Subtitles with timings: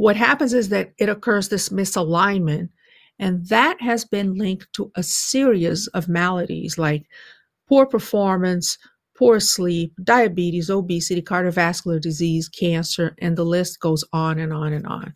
[0.00, 2.70] what happens is that it occurs this misalignment,
[3.18, 7.04] and that has been linked to a series of maladies like
[7.68, 8.78] poor performance,
[9.18, 14.86] poor sleep, diabetes, obesity, cardiovascular disease, cancer, and the list goes on and on and
[14.86, 15.14] on.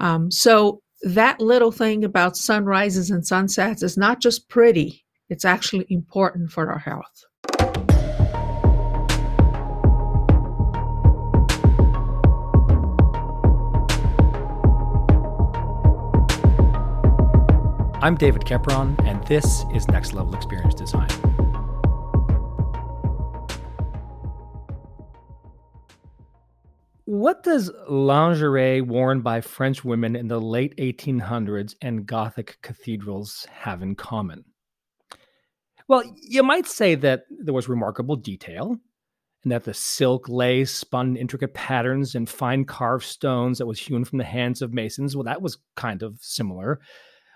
[0.00, 5.86] Um, so, that little thing about sunrises and sunsets is not just pretty, it's actually
[5.90, 7.24] important for our health.
[18.00, 21.08] I'm David Kepron, and this is Next Level Experience Design.
[27.06, 33.82] What does lingerie worn by French women in the late 1800s and Gothic cathedrals have
[33.82, 34.44] in common?
[35.88, 38.76] Well, you might say that there was remarkable detail,
[39.42, 44.04] and that the silk lace spun intricate patterns and fine carved stones that was hewn
[44.04, 46.78] from the hands of masons, well, that was kind of similar.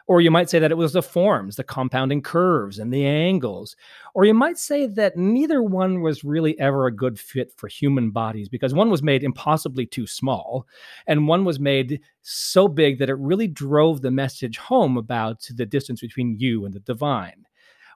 [0.07, 3.77] Or you might say that it was the forms, the compounding curves, and the angles.
[4.15, 8.11] Or you might say that neither one was really ever a good fit for human
[8.11, 10.67] bodies because one was made impossibly too small,
[11.07, 15.67] and one was made so big that it really drove the message home about the
[15.67, 17.47] distance between you and the divine.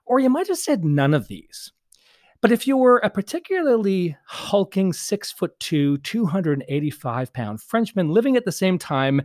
[0.05, 1.73] Or you might have said none of these.
[2.47, 8.45] But if you were a particularly hulking six foot two, 285 pound Frenchman living at
[8.45, 9.21] the same time,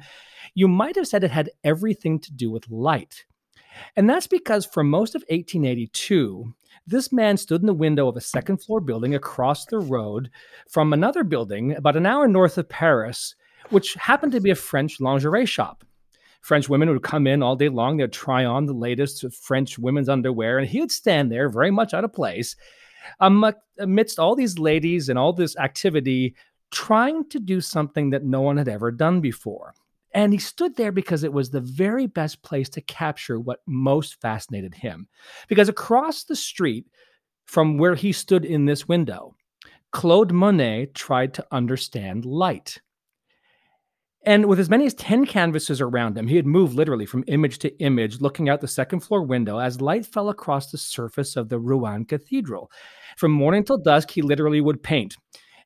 [0.55, 3.25] you might have said it had everything to do with light.
[3.95, 6.53] And that's because for most of 1882,
[6.85, 10.29] this man stood in the window of a second floor building across the road
[10.69, 13.37] from another building about an hour north of Paris,
[13.71, 15.85] which happened to be a French lingerie shop.
[16.41, 20.09] French women would come in all day long, they'd try on the latest French women's
[20.09, 22.57] underwear, and he would stand there very much out of place
[23.21, 26.35] amidst all these ladies and all this activity,
[26.71, 29.75] trying to do something that no one had ever done before.
[30.15, 34.21] And he stood there because it was the very best place to capture what most
[34.21, 35.09] fascinated him.
[35.49, 36.87] Because across the street
[37.47, 39.35] from where he stood in this window,
[39.91, 42.81] Claude Monet tried to understand light.
[44.25, 47.59] And with as many as 10 canvases around him, he had moved literally from image
[47.59, 51.49] to image, looking out the second floor window as light fell across the surface of
[51.49, 52.71] the Rouen Cathedral.
[53.17, 55.17] From morning till dusk, he literally would paint.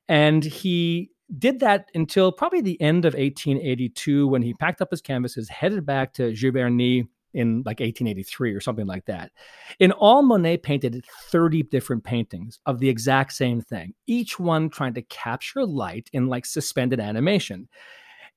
[0.09, 5.01] And he did that until probably the end of 1882 when he packed up his
[5.01, 9.31] canvases, headed back to Giverny in like 1883 or something like that.
[9.79, 14.93] In all, Monet painted 30 different paintings of the exact same thing, each one trying
[14.95, 17.67] to capture light in like suspended animation.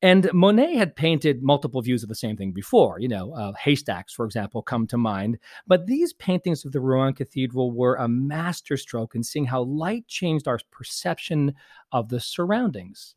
[0.02, 2.98] And Monet had painted multiple views of the same thing before.
[3.00, 5.38] You know, uh, haystacks, for example, come to mind.
[5.66, 10.48] But these paintings of the Rouen Cathedral were a masterstroke in seeing how light changed
[10.48, 11.54] our perception
[11.92, 13.14] of the surroundings.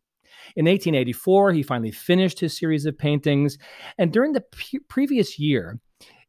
[0.56, 3.58] In 1884, he finally finished his series of paintings.
[3.98, 5.80] And during the p- previous year,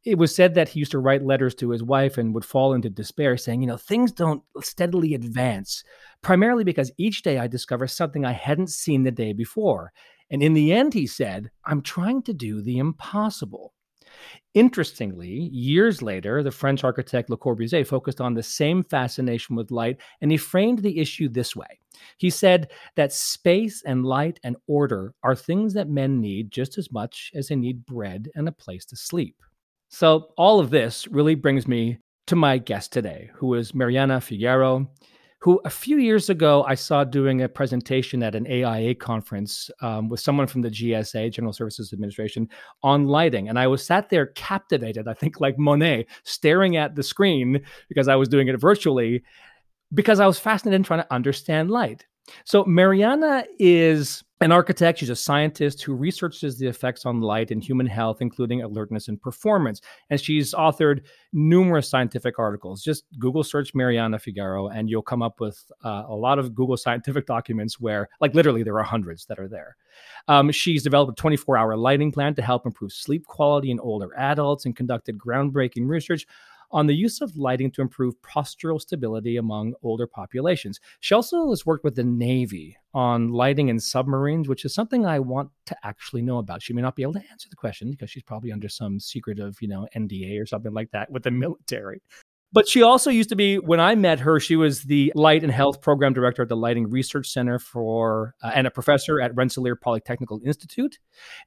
[0.04, 2.74] it was said that he used to write letters to his wife and would fall
[2.74, 5.82] into despair, saying, You know, things don't steadily advance,
[6.20, 9.92] primarily because each day I discover something I hadn't seen the day before.
[10.30, 13.74] And in the end, he said, I'm trying to do the impossible.
[14.54, 19.96] Interestingly, years later, the French architect Le Corbusier focused on the same fascination with light,
[20.20, 21.78] and he framed the issue this way.
[22.18, 26.92] He said that space and light and order are things that men need just as
[26.92, 29.36] much as they need bread and a place to sleep.
[29.88, 34.88] So, all of this really brings me to my guest today, who is Mariana Figueiro
[35.44, 40.08] who a few years ago I saw doing a presentation at an AIA conference um,
[40.08, 42.48] with someone from the GSA, General Services Administration,
[42.82, 43.50] on lighting.
[43.50, 48.08] And I was sat there captivated, I think like Monet, staring at the screen because
[48.08, 49.22] I was doing it virtually,
[49.92, 52.06] because I was fascinated in trying to understand light.
[52.44, 54.98] So Mariana is an architect.
[54.98, 59.20] She's a scientist who researches the effects on light and human health, including alertness and
[59.20, 59.80] performance.
[60.10, 61.02] And she's authored
[61.32, 62.82] numerous scientific articles.
[62.82, 66.76] Just Google search Mariana Figueiro, and you'll come up with uh, a lot of Google
[66.76, 69.76] scientific documents where, like, literally, there are hundreds that are there.
[70.28, 74.10] Um, she's developed a 24 hour lighting plan to help improve sleep quality in older
[74.16, 76.26] adults and conducted groundbreaking research
[76.70, 80.80] on the use of lighting to improve postural stability among older populations.
[81.00, 85.18] She also has worked with the Navy on lighting in submarines, which is something I
[85.18, 86.62] want to actually know about.
[86.62, 89.38] She may not be able to answer the question because she's probably under some secret
[89.38, 92.00] of, you know, NDA or something like that with the military.
[92.54, 95.50] But she also used to be, when I met her, she was the Light and
[95.50, 99.74] Health Program Director at the Lighting Research Center for, uh, and a professor at Rensselaer
[99.74, 101.00] Polytechnical Institute.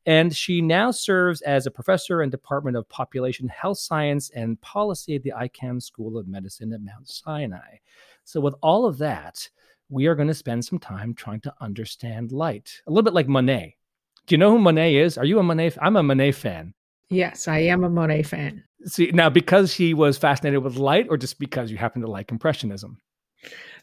[0.05, 5.15] And she now serves as a professor in Department of Population Health Science and Policy
[5.15, 7.77] at the Icahn School of Medicine at Mount Sinai.
[8.25, 9.49] So, with all of that,
[9.87, 13.29] we are going to spend some time trying to understand light, a little bit like
[13.29, 13.77] Monet,
[14.25, 15.17] Do you know who Monet is?
[15.17, 15.77] Are you a Monet?
[15.81, 16.73] I'm a Monet fan.
[17.09, 18.63] Yes, I am a Monet fan.
[18.85, 22.31] See, now because he was fascinated with light, or just because you happen to like
[22.31, 22.97] Impressionism?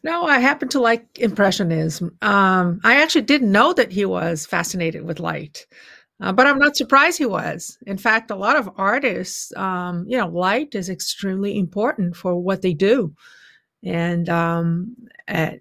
[0.02, 2.16] No, I happen to like Impressionism.
[2.22, 5.66] Um, I actually didn't know that he was fascinated with light,
[6.20, 7.78] uh, but I'm not surprised he was.
[7.86, 12.62] In fact, a lot of artists, um, you know, light is extremely important for what
[12.62, 13.14] they do,
[13.82, 14.94] and um,
[15.26, 15.60] at,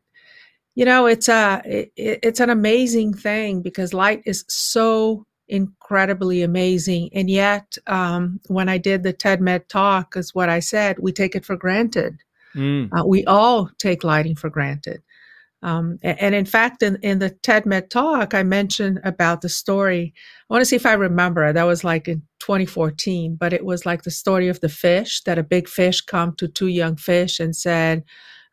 [0.75, 7.09] you know, it's a it, it's an amazing thing because light is so incredibly amazing.
[7.13, 11.11] And yet, um, when I did the TED Med talk, is what I said, we
[11.11, 12.17] take it for granted.
[12.55, 12.89] Mm.
[12.91, 15.01] Uh, we all take lighting for granted.
[15.63, 20.13] Um, and, in fact, in, in the TED Med talk, I mentioned about the story.
[20.49, 21.53] I want to see if I remember.
[21.53, 25.37] That was like in 2014, but it was like the story of the fish that
[25.37, 28.03] a big fish come to two young fish and said,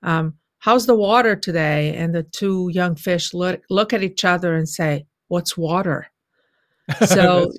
[0.05, 4.55] um, "How's the water today?" And the two young fish look look at each other
[4.55, 6.13] and say, "What's water?"
[7.07, 7.51] So,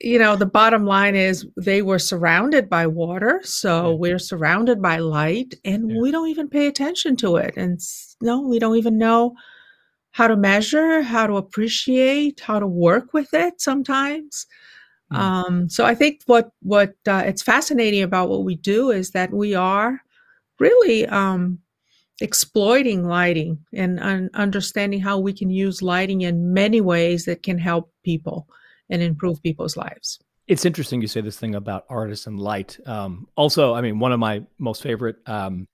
[0.00, 3.40] you know, the bottom line is they were surrounded by water.
[3.42, 3.96] So yeah.
[3.96, 6.00] we're surrounded by light and yeah.
[6.00, 7.54] we don't even pay attention to it.
[7.56, 7.80] And
[8.20, 9.34] no, we don't even know
[10.12, 14.46] how to measure, how to appreciate, how to work with it sometimes.
[15.12, 15.16] Mm.
[15.16, 19.32] Um, so I think what, what uh, it's fascinating about what we do is that
[19.32, 20.00] we are
[20.58, 21.58] really um,
[22.20, 27.58] exploiting lighting and un- understanding how we can use lighting in many ways that can
[27.58, 28.46] help people
[28.92, 30.20] and improve people's lives.
[30.46, 32.78] It's interesting you say this thing about artists and light.
[32.86, 35.66] Um, also, I mean, one of my most favorite um,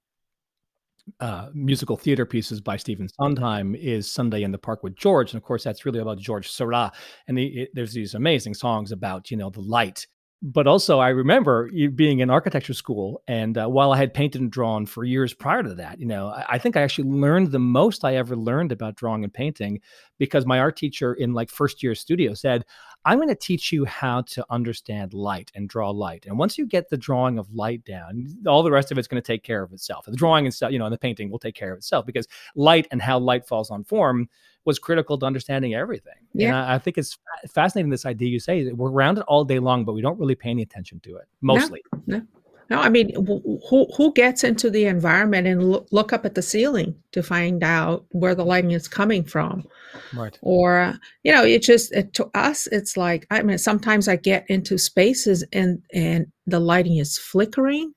[1.20, 5.38] uh, musical theater pieces by Stephen Sondheim is Sunday in the Park with George, and
[5.38, 6.94] of course, that's really about George Seurat.
[7.26, 10.06] And the, it, there's these amazing songs about you know the light
[10.40, 14.50] but also I remember being in architecture school, and uh, while I had painted and
[14.50, 17.58] drawn for years prior to that, you know, I, I, think I actually learned the
[17.58, 19.80] most I ever learned about drawing and painting
[20.18, 22.64] because my art teacher in like first year studio said,
[23.08, 26.66] "I'm going to teach you how to understand light and draw light, and once you
[26.66, 29.62] get the drawing of light down, all the rest of it's going to take care
[29.62, 30.04] of itself.
[30.06, 32.28] The drawing and stuff, you know, and the painting will take care of itself because
[32.54, 34.28] light and how light falls on form."
[34.64, 36.12] was critical to understanding everything.
[36.34, 36.48] Yeah.
[36.48, 37.16] And I, I think it's
[37.48, 40.18] fascinating this idea you say that we're around it all day long, but we don't
[40.18, 41.82] really pay any attention to it mostly.
[42.06, 42.26] No, no.
[42.70, 46.42] No I mean, who who gets into the environment and look, look up at the
[46.42, 49.66] ceiling to find out where the lighting is coming from?
[50.14, 50.38] Right.
[50.42, 54.44] Or you know, it just it, to us, it's like I mean, sometimes I get
[54.48, 57.94] into spaces and and the lighting is flickering,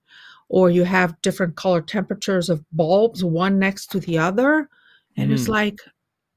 [0.50, 4.70] or you have different color temperatures of bulbs one next to the other,
[5.18, 5.34] and mm.
[5.34, 5.80] it's like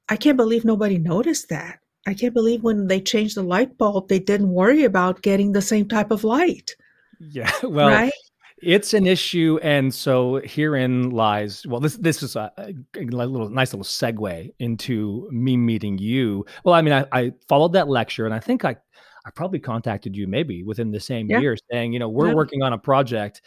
[0.08, 1.78] I can't believe nobody noticed that.
[2.06, 5.62] I can't believe when they changed the light bulb, they didn't worry about getting the
[5.62, 6.76] same type of light.
[7.20, 8.12] Yeah, well, right?
[8.58, 11.66] it's an issue, and so herein lies.
[11.66, 16.44] Well, this this is a, a, little nice little segue into me meeting you.
[16.64, 18.76] Well, I mean, I, I followed that lecture, and I think I
[19.26, 21.40] I probably contacted you maybe within the same yeah.
[21.40, 22.34] year, saying, you know, we're yeah.
[22.34, 23.40] working on a project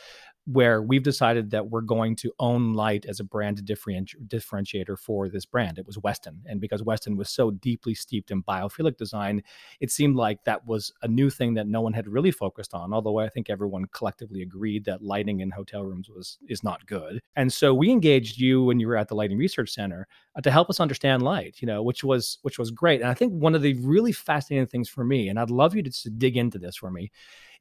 [0.48, 5.46] where we've decided that we're going to own light as a brand differentiator for this
[5.46, 5.78] brand.
[5.78, 6.38] It was Westin.
[6.46, 9.44] And because Westin was so deeply steeped in biophilic design,
[9.82, 12.94] it seemed like that was a new thing that no one had really focused on.
[12.94, 17.20] Although I think everyone collectively agreed that lighting in hotel rooms was is not good.
[17.36, 20.08] And so we engaged you when you were at the Lighting Research Center
[20.38, 23.02] uh, to help us understand light, you know, which was which was great.
[23.02, 25.84] And I think one of the really fascinating things for me, and I'd love you
[25.84, 27.12] to, to dig into this for me,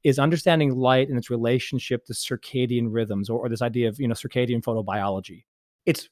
[0.05, 4.09] is understanding light and its relationship to circadian rhythms or, or this idea of you
[4.09, 5.45] know circadian photobiology.
[5.85, 6.09] It's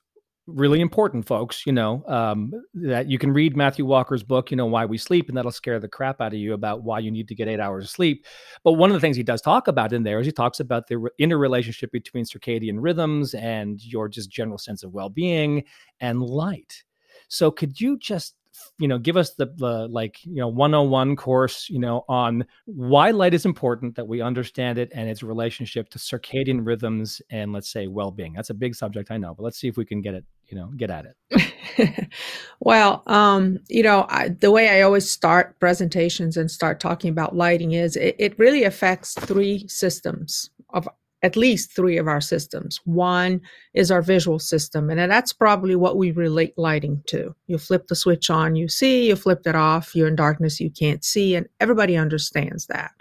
[0.46, 4.66] really important, folks, you know, um, that you can read Matthew Walker's book, you know,
[4.66, 7.28] Why We Sleep, and that'll scare the crap out of you about why you need
[7.28, 8.26] to get eight hours of sleep.
[8.62, 10.86] But one of the things he does talk about in there is he talks about
[10.86, 15.64] the interrelationship between circadian rhythms and your just general sense of well being
[16.00, 16.84] and light.
[17.28, 18.34] So, could you just
[18.78, 23.10] you know give us the, the like you know 101 course you know on why
[23.10, 27.68] light is important that we understand it and its relationship to circadian rhythms and let's
[27.68, 28.32] say well-being.
[28.32, 30.56] That's a big subject i know but let's see if we can get it you
[30.56, 32.08] know get at it.
[32.60, 37.36] Well um you know I, the way i always start presentations and start talking about
[37.36, 40.88] lighting is it, it really affects three systems of
[41.24, 42.80] at least three of our systems.
[42.84, 43.40] One
[43.72, 47.34] is our visual system, and that's probably what we relate lighting to.
[47.46, 50.68] You flip the switch on, you see, you flip it off, you're in darkness, you
[50.68, 52.92] can't see, and everybody understands that.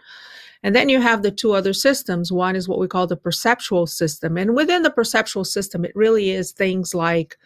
[0.64, 2.32] And then you have the two other systems.
[2.32, 4.38] One is what we call the perceptual system.
[4.38, 7.38] And within the perceptual system, it really is things like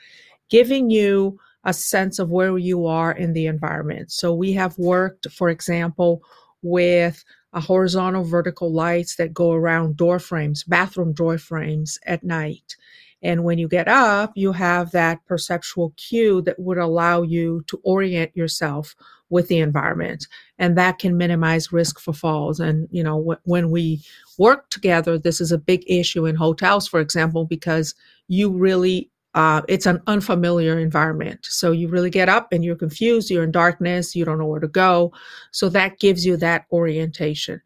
[0.49, 4.11] giving you a sense of where you are in the environment.
[4.11, 6.21] So we have worked, for example,
[6.61, 7.25] with
[7.59, 12.75] horizontal vertical lights that go around door frames, bathroom door frames at night.
[13.21, 17.79] And when you get up, you have that perceptual cue that would allow you to
[17.83, 18.95] orient yourself
[19.29, 23.69] with the environment and that can minimize risk for falls and you know wh- when
[23.71, 24.01] we
[24.37, 27.93] work together this is a big issue in hotels for example because
[28.27, 33.29] you really uh, it's an unfamiliar environment so you really get up and you're confused
[33.29, 35.11] you're in darkness you don't know where to go
[35.51, 37.61] so that gives you that orientation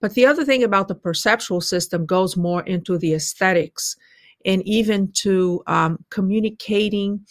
[0.00, 3.96] but the other thing about the perceptual system goes more into the aesthetics
[4.44, 7.26] and even to um, communicating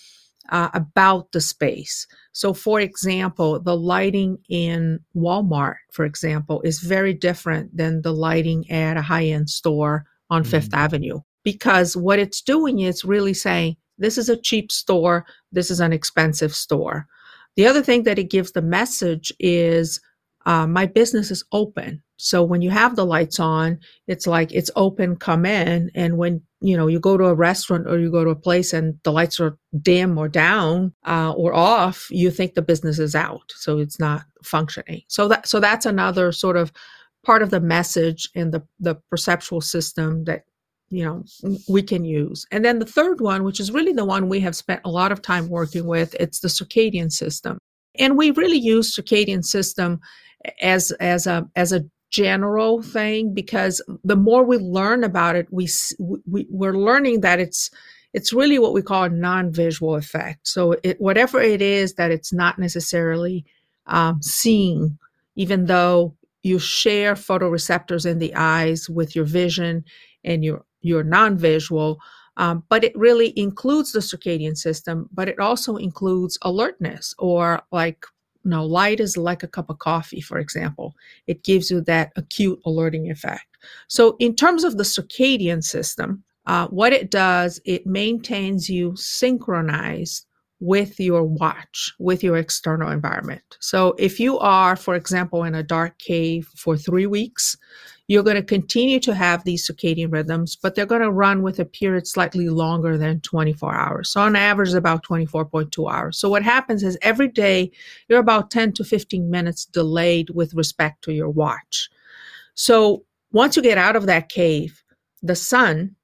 [0.50, 2.06] uh, about the space.
[2.34, 8.70] So, for example, the lighting in Walmart, for example, is very different than the lighting
[8.70, 10.52] at a high end store on mm-hmm.
[10.52, 15.72] Fifth Avenue because what it's doing is really saying, this is a cheap store, this
[15.72, 17.08] is an expensive store.
[17.56, 20.02] The other thing that it gives the message is
[20.46, 22.02] uh, my business is open.
[22.18, 25.92] So when you have the lights on, it's like it's open, come in.
[25.96, 28.74] And when you know you go to a restaurant or you go to a place
[28.74, 33.16] and the lights are dim or down uh, or off, you think the business is
[33.16, 35.02] out, so it's not functioning.
[35.08, 36.72] So that so that's another sort of
[37.24, 40.44] part of the message in the the perceptual system that
[40.90, 41.24] you know
[41.68, 42.46] we can use.
[42.52, 45.12] And then the third one which is really the one we have spent a lot
[45.12, 47.58] of time working with it's the circadian system.
[47.98, 50.00] And we really use circadian system
[50.62, 55.68] as as a as a general thing because the more we learn about it we,
[56.26, 57.70] we we're learning that it's
[58.14, 60.48] it's really what we call a non-visual effect.
[60.48, 63.44] So it, whatever it is that it's not necessarily
[63.88, 64.98] um, seeing
[65.36, 69.84] even though you share photoreceptors in the eyes with your vision
[70.24, 72.00] and your your non-visual
[72.38, 78.06] um, but it really includes the circadian system but it also includes alertness or like
[78.46, 80.96] no, light is like a cup of coffee, for example.
[81.26, 83.58] It gives you that acute alerting effect.
[83.88, 90.28] So, in terms of the circadian system, uh, what it does, it maintains you synchronized
[90.60, 93.42] with your watch, with your external environment.
[93.60, 97.58] So, if you are, for example, in a dark cave for three weeks,
[98.08, 101.60] you're going to continue to have these circadian rhythms, but they're going to run with
[101.60, 104.12] a period slightly longer than 24 hours.
[104.12, 106.18] So on average, about 24.2 hours.
[106.18, 107.72] So what happens is every day
[108.08, 111.90] you're about 10 to 15 minutes delayed with respect to your watch.
[112.54, 114.84] So once you get out of that cave,
[115.24, 115.96] the sun,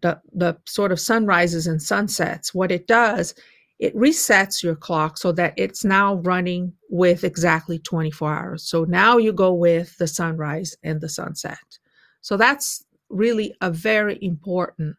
[0.00, 3.34] the, the sort of sunrises and sunsets, what it does
[3.78, 8.68] it resets your clock so that it's now running with exactly 24 hours.
[8.68, 11.78] So now you go with the sunrise and the sunset.
[12.20, 14.96] So that's really a very important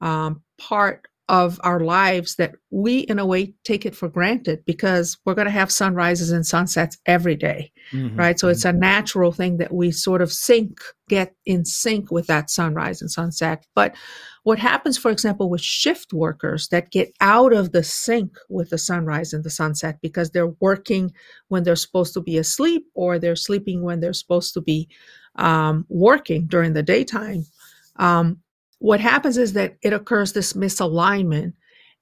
[0.00, 5.16] um, part of our lives that we, in a way, take it for granted because
[5.24, 8.14] we're going to have sunrises and sunsets every day, mm-hmm.
[8.16, 8.38] right?
[8.38, 12.50] So it's a natural thing that we sort of sync, get in sync with that
[12.50, 13.64] sunrise and sunset.
[13.74, 13.94] But
[14.42, 18.78] what happens, for example, with shift workers that get out of the sync with the
[18.78, 21.10] sunrise and the sunset because they're working
[21.48, 24.90] when they're supposed to be asleep or they're sleeping when they're supposed to be
[25.36, 27.44] um, working during the daytime?
[27.96, 28.40] Um,
[28.78, 31.52] what happens is that it occurs this misalignment,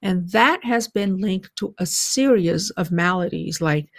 [0.01, 3.89] and that has been linked to a series of maladies like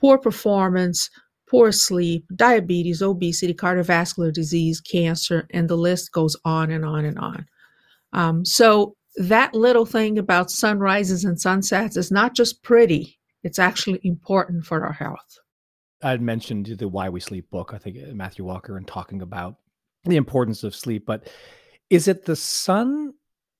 [0.00, 1.10] poor performance,
[1.48, 7.18] poor sleep, diabetes, obesity, cardiovascular disease, cancer, and the list goes on and on and
[7.18, 7.46] on.
[8.12, 14.00] Um, so, that little thing about sunrises and sunsets is not just pretty, it's actually
[14.04, 15.38] important for our health.
[16.02, 19.20] I had mentioned the Why We Sleep book, I think uh, Matthew Walker, and talking
[19.20, 19.56] about
[20.04, 21.28] the importance of sleep, but
[21.92, 23.12] is it the sun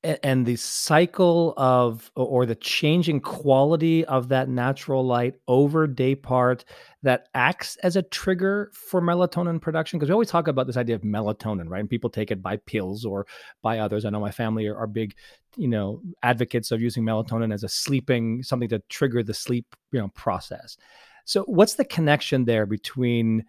[0.03, 6.65] and the cycle of or the changing quality of that natural light over day part
[7.03, 9.99] that acts as a trigger for melatonin production?
[9.99, 11.81] Because we always talk about this idea of melatonin right?
[11.81, 13.27] And people take it by pills or
[13.61, 14.07] by others.
[14.07, 15.15] I know my family are, are big
[15.59, 20.01] you know advocates of using melatonin as a sleeping something to trigger the sleep you
[20.01, 20.79] know process.
[21.27, 23.45] So what's the connection there between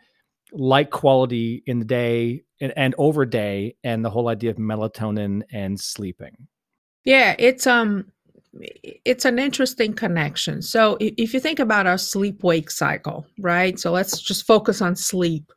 [0.53, 5.41] light quality in the day and, and over day and the whole idea of melatonin
[5.51, 6.48] and sleeping.
[7.03, 8.05] Yeah it's um
[8.55, 10.62] it's an interesting connection.
[10.62, 13.79] So if you think about our sleep wake cycle right?
[13.79, 15.51] So let's just focus on sleep.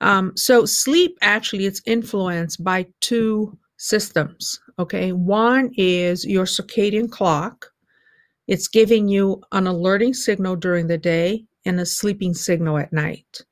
[0.00, 5.12] Um, so sleep actually it's influenced by two systems okay?
[5.12, 7.66] One is your circadian clock.
[8.48, 13.42] It's giving you an alerting signal during the day and a sleeping signal at night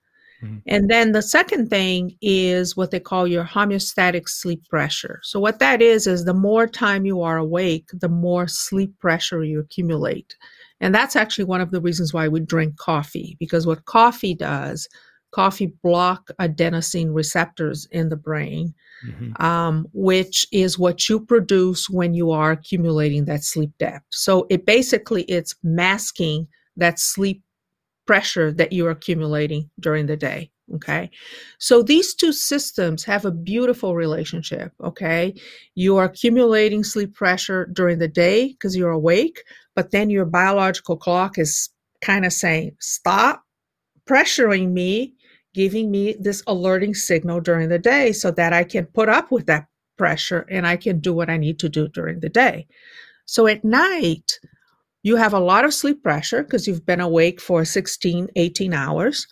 [0.42, 0.56] Mm-hmm.
[0.66, 5.20] And then the second thing is what they call your homeostatic sleep pressure.
[5.23, 9.44] So, what that is, is the more time you are awake, the more sleep pressure
[9.44, 10.37] you accumulate.
[10.80, 14.88] And that's actually one of the reasons why we drink coffee, because what coffee does,
[15.30, 18.75] coffee block adenosine receptors in the brain,
[19.06, 19.40] mm-hmm.
[19.44, 24.06] um, which is what you produce when you are accumulating that sleep depth.
[24.11, 27.42] So it basically it's masking that sleep
[28.11, 30.50] pressure that you're accumulating during the day.
[30.75, 31.09] Okay.
[31.59, 34.73] So these two systems have a beautiful relationship.
[34.83, 35.33] Okay.
[35.76, 39.45] You are accumulating sleep pressure during the day because you're awake,
[39.76, 43.45] but then your biological clock is kind of saying, stop
[44.09, 45.14] pressuring me,
[45.55, 49.47] giving me this alerting signal during the day so that I can put up with
[49.47, 52.67] that pressure and I can do what I need to do during the day.
[53.26, 54.40] So at night,
[55.02, 59.26] you have a lot of sleep pressure because you've been awake for 16, 18 hours.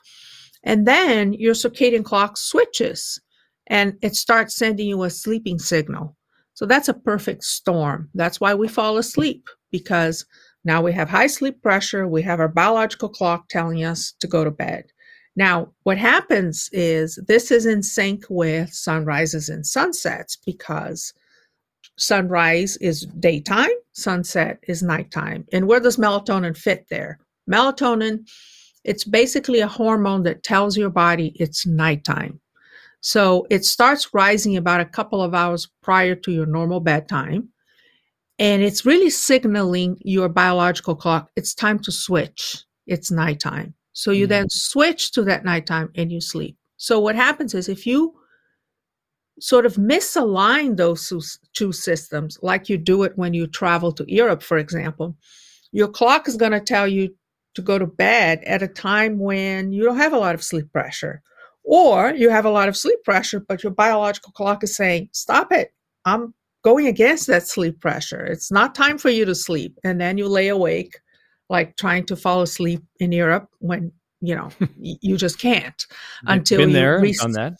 [0.64, 3.20] And then your circadian clock switches
[3.68, 6.16] and it starts sending you a sleeping signal.
[6.54, 8.08] So that's a perfect storm.
[8.14, 10.26] That's why we fall asleep because
[10.64, 12.08] now we have high sleep pressure.
[12.08, 14.86] We have our biological clock telling us to go to bed.
[15.36, 21.12] Now, what happens is this is in sync with sunrises and sunsets because
[21.98, 25.46] sunrise is daytime, sunset is nighttime.
[25.52, 27.18] And where does melatonin fit there?
[27.50, 28.26] Melatonin
[28.84, 32.40] it's basically a hormone that tells your body it's nighttime.
[33.00, 37.50] So it starts rising about a couple of hours prior to your normal bedtime.
[38.38, 42.64] And it's really signaling your biological clock it's time to switch.
[42.86, 43.74] It's nighttime.
[43.92, 44.30] So you mm-hmm.
[44.30, 46.56] then switch to that nighttime and you sleep.
[46.76, 48.14] So what happens is if you
[49.40, 54.42] sort of misalign those two systems, like you do it when you travel to Europe,
[54.42, 55.16] for example,
[55.72, 57.14] your clock is going to tell you
[57.54, 60.72] to go to bed at a time when you don't have a lot of sleep
[60.72, 61.22] pressure.
[61.64, 65.52] Or you have a lot of sleep pressure, but your biological clock is saying, stop
[65.52, 65.74] it.
[66.06, 68.24] I'm going against that sleep pressure.
[68.24, 69.78] It's not time for you to sleep.
[69.84, 70.98] And then you lay awake,
[71.50, 75.86] like trying to fall asleep in Europe when, you know, you just can't
[76.26, 77.54] until Been you there, re- done that.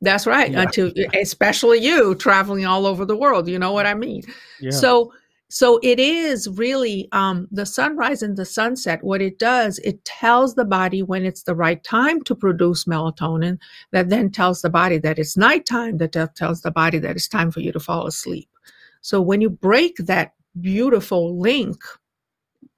[0.00, 0.50] That's right.
[0.50, 0.62] Yeah.
[0.62, 3.48] Until, especially you traveling all over the world.
[3.48, 4.22] You know what I mean?
[4.60, 4.70] Yeah.
[4.70, 5.12] So,
[5.48, 9.02] so it is really um, the sunrise and the sunset.
[9.02, 13.58] What it does, it tells the body when it's the right time to produce melatonin,
[13.90, 17.50] that then tells the body that it's nighttime, that tells the body that it's time
[17.50, 18.48] for you to fall asleep.
[19.00, 21.78] So when you break that beautiful link,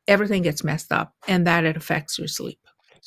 [0.07, 2.61] everything gets messed up and that it affects your sleep.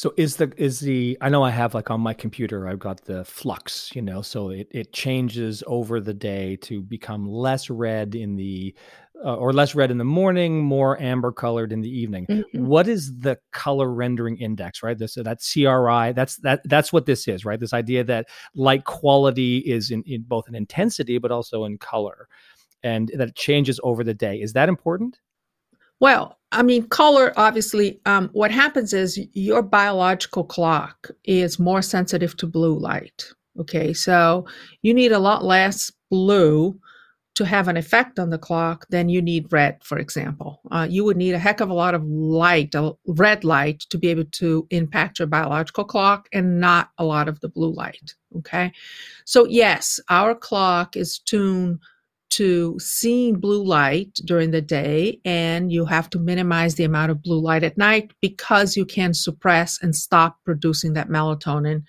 [0.03, 3.05] So is the is the I know I have like on my computer I've got
[3.05, 8.13] the flux, you know, so it it changes over the day to become less red
[8.13, 8.75] in the
[9.23, 12.25] uh, or less red in the morning, more amber colored in the evening.
[12.25, 12.65] Mm-hmm.
[12.65, 14.97] What is the color rendering index, right?
[14.97, 16.11] This that CRI.
[16.11, 17.57] That's that that's what this is, right?
[17.57, 22.27] This idea that light quality is in, in both in intensity but also in color,
[22.83, 24.41] and that it changes over the day.
[24.41, 25.21] Is that important?
[26.03, 28.01] Well, I mean, color obviously.
[28.05, 33.31] Um, what happens is your biological clock is more sensitive to blue light.
[33.57, 34.45] Okay, so
[34.81, 36.77] you need a lot less blue
[37.35, 40.59] to have an effect on the clock, than you need red, for example.
[40.71, 42.75] Uh, you would need a heck of a lot of light,
[43.07, 47.39] red light, to be able to impact your biological clock and not a lot of
[47.39, 48.13] the blue light.
[48.39, 48.73] Okay.
[49.23, 51.79] So, yes, our clock is tuned
[52.33, 57.21] to seeing blue light during the day, and you have to minimize the amount of
[57.21, 61.83] blue light at night because you can suppress and stop producing that melatonin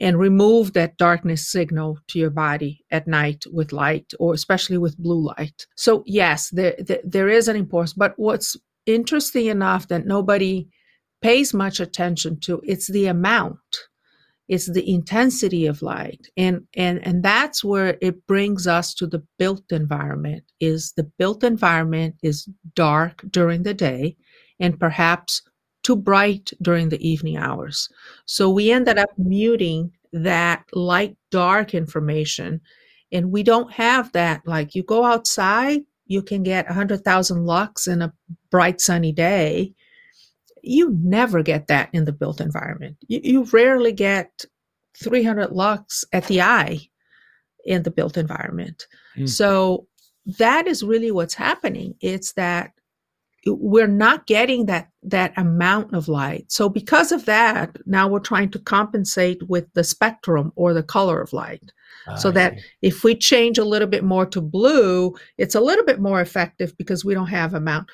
[0.00, 4.98] and remove that darkness signal to your body at night with light or especially with
[4.98, 5.66] blue light.
[5.76, 10.68] So yes, there, there, there is an importance, but what's interesting enough that nobody
[11.22, 13.58] pays much attention to, it's the amount.
[14.48, 16.28] It's the intensity of light.
[16.36, 20.44] And and and that's where it brings us to the built environment.
[20.60, 24.16] Is the built environment is dark during the day
[24.60, 25.42] and perhaps
[25.82, 27.88] too bright during the evening hours.
[28.26, 32.60] So we ended up muting that light dark information.
[33.12, 34.42] And we don't have that.
[34.46, 38.12] Like you go outside, you can get 100,000 lux in a
[38.50, 39.74] bright sunny day.
[40.66, 42.96] You never get that in the built environment.
[43.06, 44.44] You, you rarely get
[45.02, 46.80] 300 lux at the eye
[47.64, 48.86] in the built environment.
[49.16, 49.28] Mm.
[49.28, 49.86] So
[50.38, 51.94] that is really what's happening.
[52.00, 52.72] It's that
[53.46, 58.50] we're not getting that that amount of light so because of that now we're trying
[58.50, 61.72] to compensate with the spectrum or the color of light
[62.18, 66.00] so that if we change a little bit more to blue it's a little bit
[66.00, 67.88] more effective because we don't have amount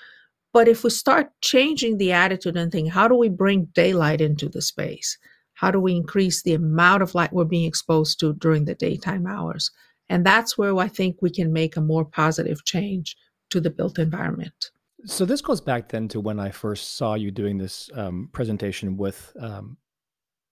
[0.52, 4.48] but if we start changing the attitude and think how do we bring daylight into
[4.48, 5.16] the space?
[5.54, 9.26] How do we increase the amount of light we're being exposed to during the daytime
[9.26, 9.70] hours?
[10.08, 13.16] And that's where i think we can make a more positive change
[13.50, 14.70] to the built environment.
[15.06, 18.96] So this goes back then to when I first saw you doing this um, presentation
[18.96, 19.76] with um,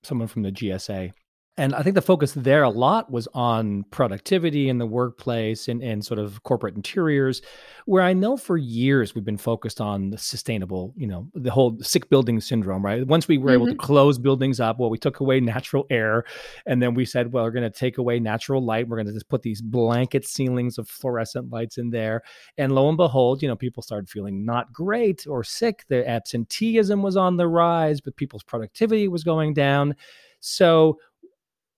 [0.02, 1.12] someone from the GSA,
[1.58, 5.82] And I think the focus there a lot was on productivity in the workplace and,
[5.82, 7.42] and sort of corporate interiors,
[7.84, 11.76] where I know for years we've been focused on the sustainable, you know, the whole
[11.80, 13.04] sick building syndrome, right?
[13.04, 13.54] Once we were mm-hmm.
[13.54, 13.86] able to mm-hmm.
[13.86, 16.22] close buildings up, well, we took away natural air.
[16.64, 18.86] And then we said, well, we're going to take away natural light.
[18.86, 22.22] We're going to just put these blanket ceilings of fluorescent lights in there.
[22.56, 25.84] And lo and behold, you know, people started feeling not great or sick.
[25.88, 29.96] The absenteeism was on the rise, but people's productivity was going down.
[30.40, 30.98] So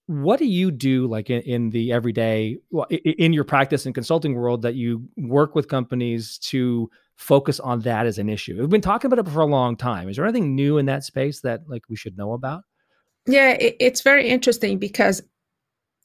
[0.07, 2.57] what do you do like in, in the everyday
[2.99, 8.05] in your practice and consulting world that you work with companies to focus on that
[8.05, 8.57] as an issue?
[8.59, 10.09] We've been talking about it for a long time.
[10.09, 12.63] Is there anything new in that space that like we should know about?
[13.27, 15.21] Yeah it, it's very interesting because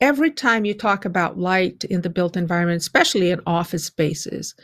[0.00, 4.54] every time you talk about light in the built environment especially in office spaces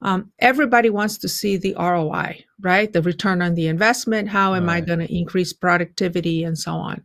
[0.00, 2.92] um, everybody wants to see the roi right?
[2.92, 4.76] The return on the investment how am right.
[4.76, 7.04] i going to increase productivity and so on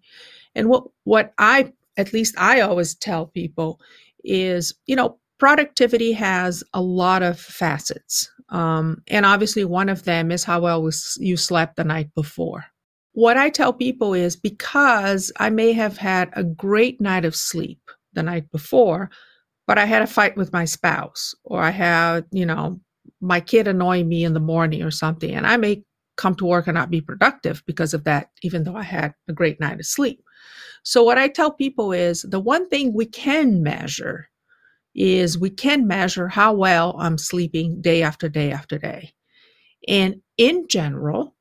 [0.55, 3.79] and what what I at least I always tell people
[4.23, 8.29] is, you know, productivity has a lot of facets.
[8.49, 12.65] Um, and obviously, one of them is how well was, you slept the night before.
[13.13, 17.79] What I tell people is because I may have had a great night of sleep
[18.13, 19.09] the night before,
[19.67, 22.79] but I had a fight with my spouse, or I had, you know,
[23.21, 25.83] my kid annoying me in the morning or something, and I may
[26.15, 29.33] come to work and not be productive because of that, even though I had a
[29.33, 30.23] great night of sleep.
[30.83, 34.29] So, what I tell people is the one thing we can measure
[34.95, 39.13] is we can measure how well I'm sleeping day after day after day.
[39.87, 41.35] And in general,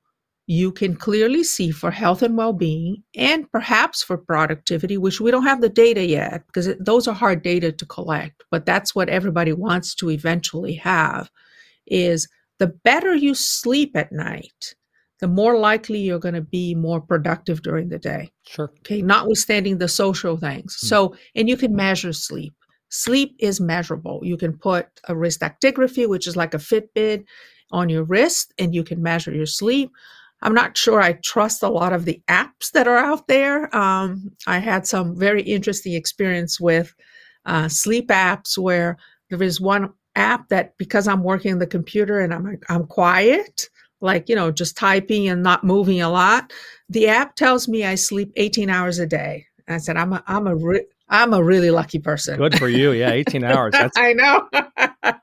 [0.46, 5.30] you can clearly see for health and well being and perhaps for productivity, which we
[5.30, 8.94] don't have the data yet because it, those are hard data to collect, but that's
[8.94, 11.30] what everybody wants to eventually have
[11.86, 12.28] is
[12.62, 14.76] the better you sleep at night,
[15.18, 18.30] the more likely you're going to be more productive during the day.
[18.46, 18.70] Sure.
[18.78, 20.76] Okay, notwithstanding the social things.
[20.76, 20.86] Mm.
[20.86, 22.54] So, and you can measure sleep.
[22.88, 24.20] Sleep is measurable.
[24.22, 27.24] You can put a wrist actigraphy, which is like a Fitbit,
[27.72, 29.90] on your wrist, and you can measure your sleep.
[30.42, 33.74] I'm not sure I trust a lot of the apps that are out there.
[33.74, 36.94] Um, I had some very interesting experience with
[37.44, 38.98] uh, sleep apps where
[39.30, 43.68] there is one app that because I'm working on the computer and I'm I'm quiet,
[44.02, 46.52] like, you know, just typing and not moving a lot,
[46.88, 49.46] the app tells me I sleep 18 hours a day.
[49.66, 52.36] And I said, I'm a, I'm a, re- I'm a really lucky person.
[52.36, 52.90] Good for you.
[52.90, 53.10] Yeah.
[53.12, 53.72] 18 hours.
[53.72, 54.48] That's- I know.
[54.52, 55.16] and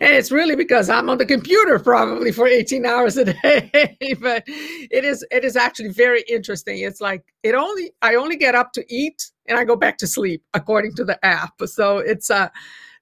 [0.00, 3.96] it's really because I'm on the computer probably for 18 hours a day.
[4.20, 6.78] but it is, it is actually very interesting.
[6.78, 10.06] It's like, it only, I only get up to eat and I go back to
[10.06, 11.54] sleep according to the app.
[11.66, 12.50] So it's, uh,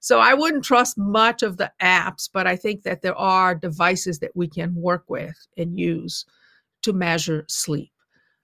[0.05, 4.19] so I wouldn't trust much of the apps, but I think that there are devices
[4.19, 6.25] that we can work with and use
[6.83, 7.91] to measure sleep.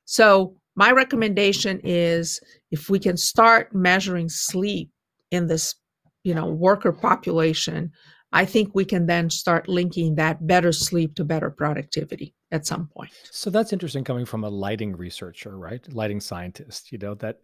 [0.05, 2.39] So my recommendation is
[2.71, 4.89] if we can start measuring sleep
[5.29, 5.75] in this,
[6.23, 7.91] you know, worker population,
[8.31, 12.87] I think we can then start linking that better sleep to better productivity at some
[12.87, 13.11] point.
[13.29, 15.87] So that's interesting coming from a lighting researcher, right?
[15.93, 17.41] Lighting scientist, you know, that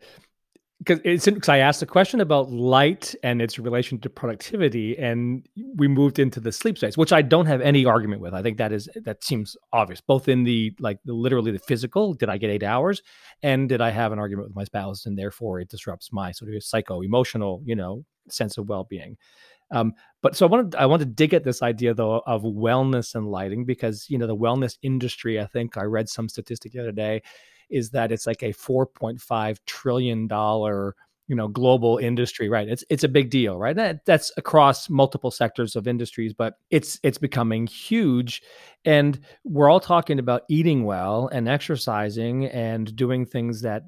[0.79, 5.47] because it's because I asked a question about light and its relation to productivity, and
[5.75, 8.33] we moved into the sleep space, which I don't have any argument with.
[8.33, 12.13] I think that is that seems obvious, both in the like the, literally the physical.
[12.13, 13.01] Did I get eight hours,
[13.41, 16.53] and did I have an argument with my spouse, and therefore it disrupts my sort
[16.53, 19.17] of psycho emotional, you know, sense of well being.
[19.71, 23.15] Um, but so I wanted I wanted to dig at this idea though of wellness
[23.15, 25.39] and lighting because you know the wellness industry.
[25.39, 27.23] I think I read some statistic the other day
[27.69, 30.95] is that it's like a 4.5 trillion dollar
[31.27, 32.67] you know global industry right?
[32.67, 33.75] It's it's a big deal right?
[33.75, 38.41] That, that's across multiple sectors of industries but it's it's becoming huge
[38.85, 43.83] and we're all talking about eating well and exercising and doing things that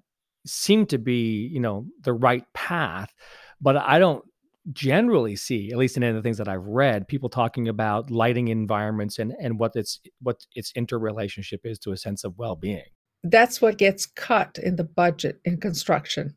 [0.45, 3.13] seem to be you know the right path
[3.61, 4.23] but i don't
[4.71, 8.09] generally see at least in any of the things that i've read people talking about
[8.09, 12.83] lighting environments and and what its what its interrelationship is to a sense of well-being
[13.23, 16.35] that's what gets cut in the budget in construction.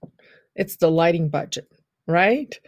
[0.54, 1.68] It's the lighting budget,
[2.06, 2.58] right?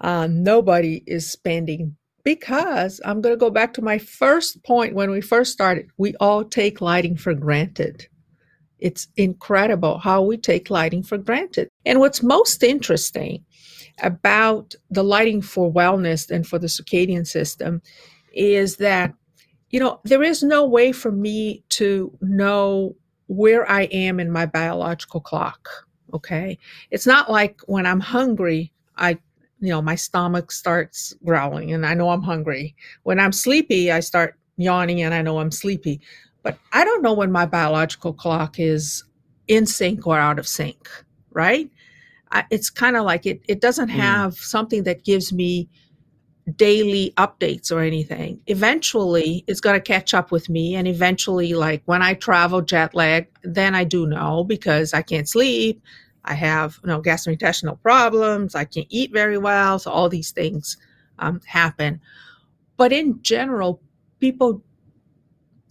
[0.00, 5.10] Uh, nobody is spending because I'm going to go back to my first point when
[5.10, 5.88] we first started.
[5.98, 8.08] We all take lighting for granted.
[8.78, 11.68] It's incredible how we take lighting for granted.
[11.86, 13.44] And what's most interesting
[14.02, 17.80] about the lighting for wellness and for the circadian system
[18.32, 19.14] is that,
[19.70, 22.96] you know, there is no way for me to know
[23.26, 25.68] where I am in my biological clock.
[26.12, 26.58] Okay.
[26.90, 29.18] It's not like when I'm hungry, I,
[29.60, 32.76] you know, my stomach starts growling and I know I'm hungry.
[33.02, 36.00] When I'm sleepy, I start yawning and I know I'm sleepy.
[36.42, 39.02] But I don't know when my biological clock is
[39.48, 40.88] in sync or out of sync,
[41.30, 41.70] right?
[42.30, 43.92] I, it's kind of like it, it doesn't mm.
[43.92, 45.68] have something that gives me
[46.56, 48.40] daily updates or anything.
[48.46, 50.74] Eventually, it's going to catch up with me.
[50.74, 55.28] And eventually, like when I travel jet lag, then I do know because I can't
[55.28, 55.82] sleep.
[56.24, 58.54] I have you know gastrointestinal problems.
[58.54, 59.78] I can't eat very well.
[59.78, 60.76] So all these things
[61.18, 62.00] um, happen.
[62.76, 63.80] But in general,
[64.20, 64.62] people,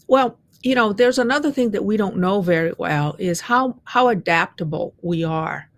[0.08, 4.08] well, you know, there's another thing that we don't know very well is how how
[4.08, 5.70] adaptable we are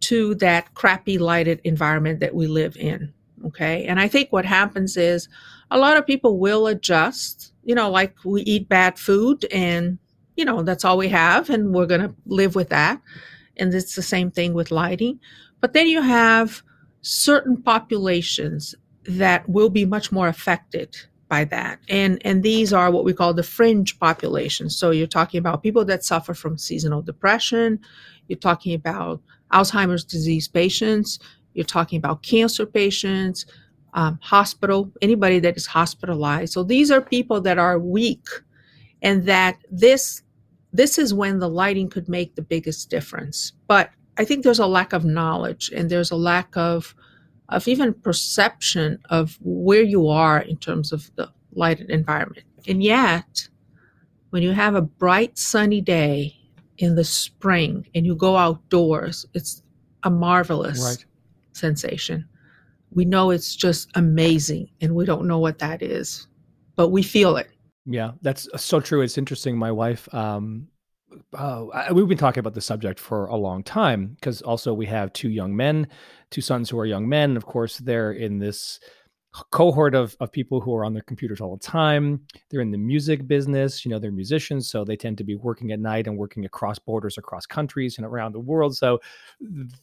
[0.00, 3.12] to that crappy lighted environment that we live in.
[3.46, 3.84] Okay.
[3.84, 5.28] And I think what happens is
[5.70, 9.98] a lot of people will adjust, you know, like we eat bad food and,
[10.36, 13.00] you know, that's all we have and we're going to live with that.
[13.56, 15.20] And it's the same thing with lighting.
[15.60, 16.62] But then you have
[17.00, 20.96] certain populations that will be much more affected
[21.28, 21.80] by that.
[21.88, 24.76] And and these are what we call the fringe populations.
[24.76, 27.80] So you're talking about people that suffer from seasonal depression,
[28.28, 29.20] you're talking about
[29.52, 31.18] Alzheimer's disease patients,
[31.56, 33.46] you're talking about cancer patients,
[33.94, 36.52] um, hospital, anybody that is hospitalized.
[36.52, 38.26] So these are people that are weak,
[39.02, 40.22] and that this
[40.72, 43.52] this is when the lighting could make the biggest difference.
[43.66, 46.94] But I think there's a lack of knowledge and there's a lack of
[47.48, 52.44] of even perception of where you are in terms of the lighted environment.
[52.68, 53.48] And yet,
[54.30, 56.36] when you have a bright sunny day
[56.76, 59.62] in the spring and you go outdoors, it's
[60.02, 61.06] a marvelous right
[61.56, 62.28] sensation.
[62.90, 66.28] We know it's just amazing and we don't know what that is,
[66.76, 67.48] but we feel it.
[67.84, 69.00] Yeah, that's so true.
[69.02, 69.56] It's interesting.
[69.56, 70.68] My wife, um,
[71.32, 75.12] uh, we've been talking about the subject for a long time because also we have
[75.12, 75.88] two young men,
[76.30, 77.36] two sons who are young men.
[77.36, 78.80] Of course, they're in this
[79.50, 82.20] cohort of, of people who are on their computers all the time.
[82.50, 85.72] They're in the music business, you know, they're musicians, so they tend to be working
[85.72, 88.76] at night and working across borders, across countries and around the world.
[88.76, 89.00] So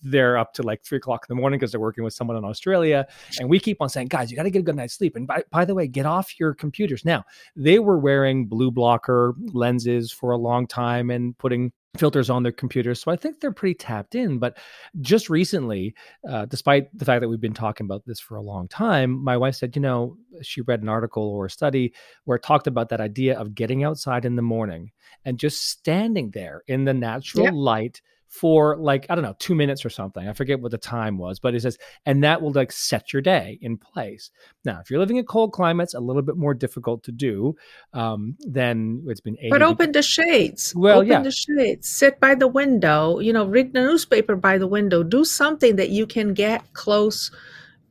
[0.02, 2.46] they're up to like three o'clock in the morning because they're working with someone in
[2.46, 3.08] Australia.
[3.40, 5.16] And we keep on saying, guys, you got to get a good night's sleep.
[5.16, 7.06] And by, by the way, get off your computers.
[7.06, 7.24] Now,
[7.56, 12.52] they were wearing blue blocker lenses for a long time and putting filters on their
[12.52, 13.02] computers.
[13.02, 14.40] So I think they're pretty tapped in.
[14.40, 14.58] But
[15.02, 15.94] just recently,
[16.28, 19.38] uh, despite the fact that we've been talking about this for a long time, my
[19.38, 21.94] wife said, you know, she read an article or a study
[22.26, 24.92] where it talked about that idea of getting outside in the morning
[25.26, 28.02] and just standing there in the natural light
[28.34, 30.28] for like i don't know two minutes or something.
[30.28, 33.22] I forget what the time was but it says and that will like set your
[33.22, 34.32] day in place.
[34.66, 37.56] Now if you're living in cold climates a little bit more difficult to do
[37.94, 40.74] um, then it's been but open the shades.
[40.76, 41.22] Well open yeah.
[41.22, 41.88] the shades.
[41.88, 43.20] Sit by the window.
[43.20, 45.04] You know read the newspaper by the window.
[45.04, 47.30] Do something that you can get close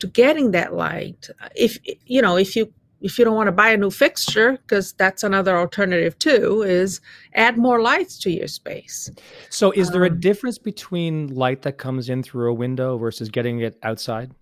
[0.00, 1.28] to getting that light.
[1.54, 4.92] If you know if you if you don't want to buy a new fixture because
[4.94, 7.00] that's another alternative too is
[7.34, 9.10] add more lights to your space.
[9.50, 13.28] So is there a um, difference between light that comes in through a window versus
[13.28, 14.32] getting it outside?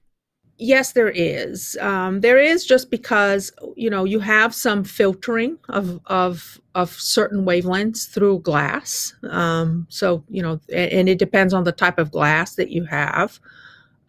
[0.58, 1.78] Yes there is.
[1.80, 7.46] Um, there is just because you know you have some filtering of of of certain
[7.46, 9.14] wavelengths through glass.
[9.30, 12.84] Um, so you know and, and it depends on the type of glass that you
[12.84, 13.40] have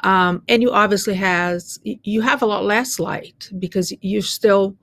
[0.04, 4.76] um, and you obviously has you have a lot less light because you still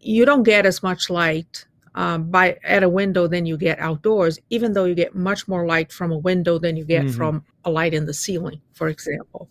[0.00, 4.38] you don't get as much light um, by at a window than you get outdoors
[4.50, 7.16] even though you get much more light from a window than you get mm-hmm.
[7.16, 9.48] from a light in the ceiling for example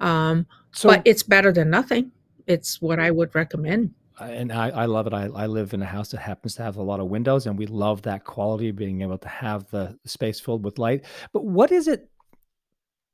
[0.00, 2.10] um, so, but it's better than nothing
[2.46, 5.12] it's what i would recommend and I, I love it.
[5.12, 7.58] I, I live in a house that happens to have a lot of windows, and
[7.58, 11.04] we love that quality of being able to have the space filled with light.
[11.34, 12.08] But what is it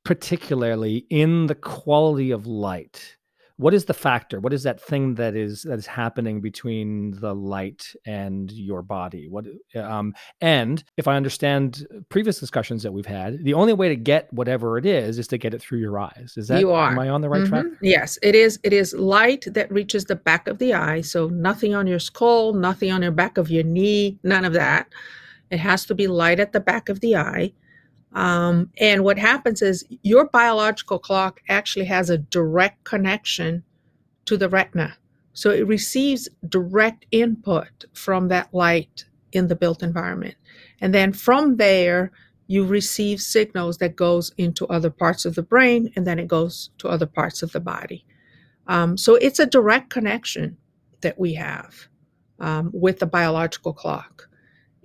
[0.05, 3.17] particularly in the quality of light.
[3.57, 4.41] What is the factor?
[4.41, 9.29] What is that thing that is that is happening between the light and your body?
[9.29, 9.45] What
[9.77, 14.33] um and if i understand previous discussions that we've had the only way to get
[14.33, 16.35] whatever it is is to get it through your eyes.
[16.37, 16.91] Is that you are.
[16.91, 17.69] am i on the right mm-hmm.
[17.69, 18.19] track yes.
[18.23, 21.87] It is it is light that reaches the back of the eye so nothing on
[21.87, 24.89] your skull nothing on your back of your knee none of that.
[25.51, 27.53] It has to be light at the back of the eye
[28.15, 33.65] um, and what happens is your biological clock actually has a direct connection
[34.27, 34.97] to the retina.
[35.33, 40.35] So it receives direct input from that light in the built environment.
[40.81, 42.13] And then from there,
[42.49, 46.71] you receive signals that goes into other parts of the brain and then it goes
[46.79, 48.05] to other parts of the body.
[48.67, 50.59] Um, so it's a direct connection
[51.01, 51.89] that we have
[52.39, 54.29] um, with the biological clock.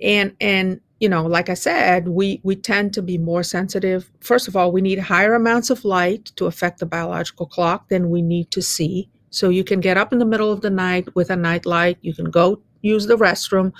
[0.02, 4.10] And and you know, like I said, we, we tend to be more sensitive.
[4.22, 8.10] First of all, we need higher amounts of light to affect the biological clock than
[8.10, 9.10] we need to see.
[9.30, 11.98] So you can get up in the middle of the night with a night light.
[12.02, 13.74] You can go use the restroom.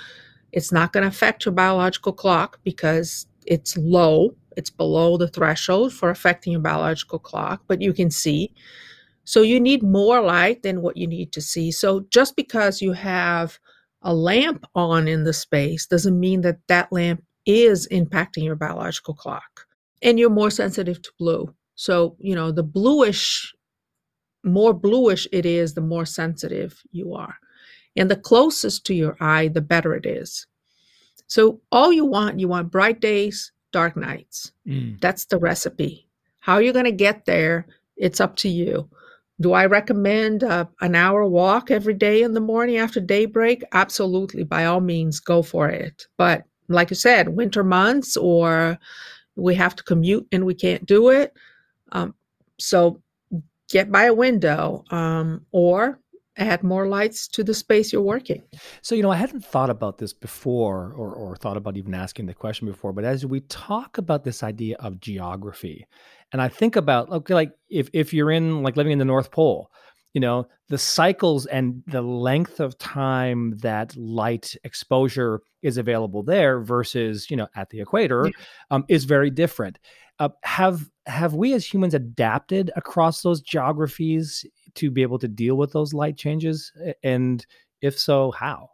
[0.52, 4.34] It's not going to affect your biological clock because it's low.
[4.56, 8.52] it's below the threshold for affecting your biological clock, but you can see.
[9.24, 11.70] So you need more light than what you need to see.
[11.70, 13.58] So just because you have
[14.08, 19.12] a lamp on in the space doesn't mean that that lamp is impacting your biological
[19.12, 19.66] clock.
[20.00, 21.54] And you're more sensitive to blue.
[21.74, 23.54] So, you know, the bluish,
[24.42, 27.36] more bluish it is, the more sensitive you are.
[27.96, 30.46] And the closest to your eye, the better it is.
[31.26, 34.52] So, all you want, you want bright days, dark nights.
[34.66, 35.02] Mm.
[35.02, 36.08] That's the recipe.
[36.38, 37.66] How you're going to get there,
[37.98, 38.88] it's up to you.
[39.40, 43.62] Do I recommend uh, an hour walk every day in the morning after daybreak?
[43.72, 44.42] Absolutely.
[44.42, 46.06] By all means, go for it.
[46.16, 48.78] But like you said, winter months or
[49.36, 51.32] we have to commute and we can't do it.
[51.92, 52.14] Um,
[52.58, 53.00] so
[53.70, 56.00] get by a window um, or
[56.36, 58.42] add more lights to the space you're working.
[58.80, 62.26] So, you know, I hadn't thought about this before or, or thought about even asking
[62.26, 65.86] the question before, but as we talk about this idea of geography,
[66.32, 69.30] and I think about, okay, like if, if you're in like living in the North
[69.30, 69.70] Pole,
[70.14, 76.60] you know, the cycles and the length of time that light exposure is available there
[76.60, 78.32] versus, you know, at the equator yeah.
[78.70, 79.78] um, is very different.
[80.18, 85.56] Uh, have have we as humans adapted across those geographies to be able to deal
[85.56, 86.72] with those light changes?
[87.02, 87.44] And
[87.80, 88.70] if so, how?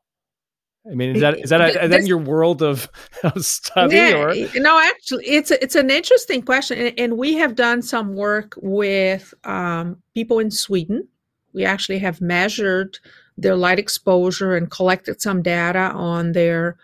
[0.90, 2.90] I mean, is that is that, a, is that in your world of,
[3.22, 3.96] of study?
[3.96, 4.34] Yeah, or?
[4.56, 8.54] no, actually, it's a, it's an interesting question, and, and we have done some work
[8.60, 11.08] with um, people in Sweden.
[11.54, 12.98] We actually have measured
[13.38, 16.76] their light exposure and collected some data on their,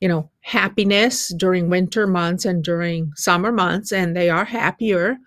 [0.00, 5.18] you know, happiness during winter months and during summer months, and they are happier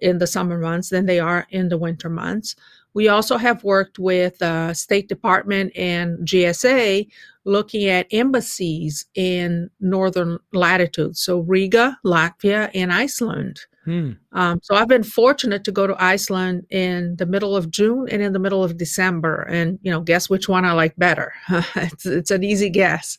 [0.00, 2.54] in the summer months than they are in the winter months.
[2.94, 7.08] We also have worked with uh, State Department and GSA
[7.44, 13.60] looking at embassies in northern latitudes, so Riga, Latvia, and Iceland.
[13.84, 14.12] Hmm.
[14.30, 18.22] Um, so I've been fortunate to go to Iceland in the middle of June and
[18.22, 21.32] in the middle of December, and you know, guess which one I like better?
[21.48, 23.18] it's, it's an easy guess,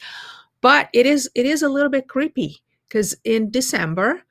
[0.62, 4.24] but it is it is a little bit creepy because in December,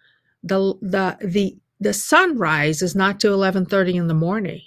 [0.43, 4.63] the the the the sunrise is not till eleven thirty in the morning.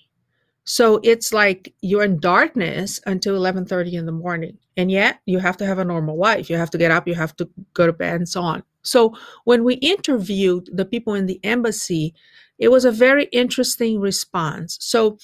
[0.65, 4.57] So it's like you're in darkness until 11:30 in the morning.
[4.77, 6.49] And yet you have to have a normal life.
[6.49, 8.63] You have to get up, you have to go to bed and so on.
[8.81, 12.13] So when we interviewed the people in the embassy,
[12.59, 14.77] it was a very interesting response.
[14.81, 15.17] So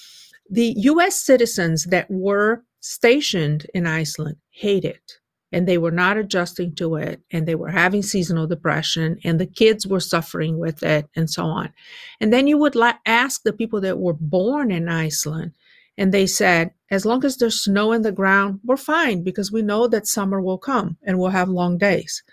[0.50, 5.21] the US citizens that were stationed in Iceland hate it
[5.52, 9.46] and they were not adjusting to it and they were having seasonal depression and the
[9.46, 11.74] kids were suffering with it and so on.
[12.20, 15.54] And then you would la- ask the people that were born in iceland
[15.98, 19.62] and they said as long as there's snow in the ground we're fine because we
[19.62, 22.24] know that summer will come and we'll have long days.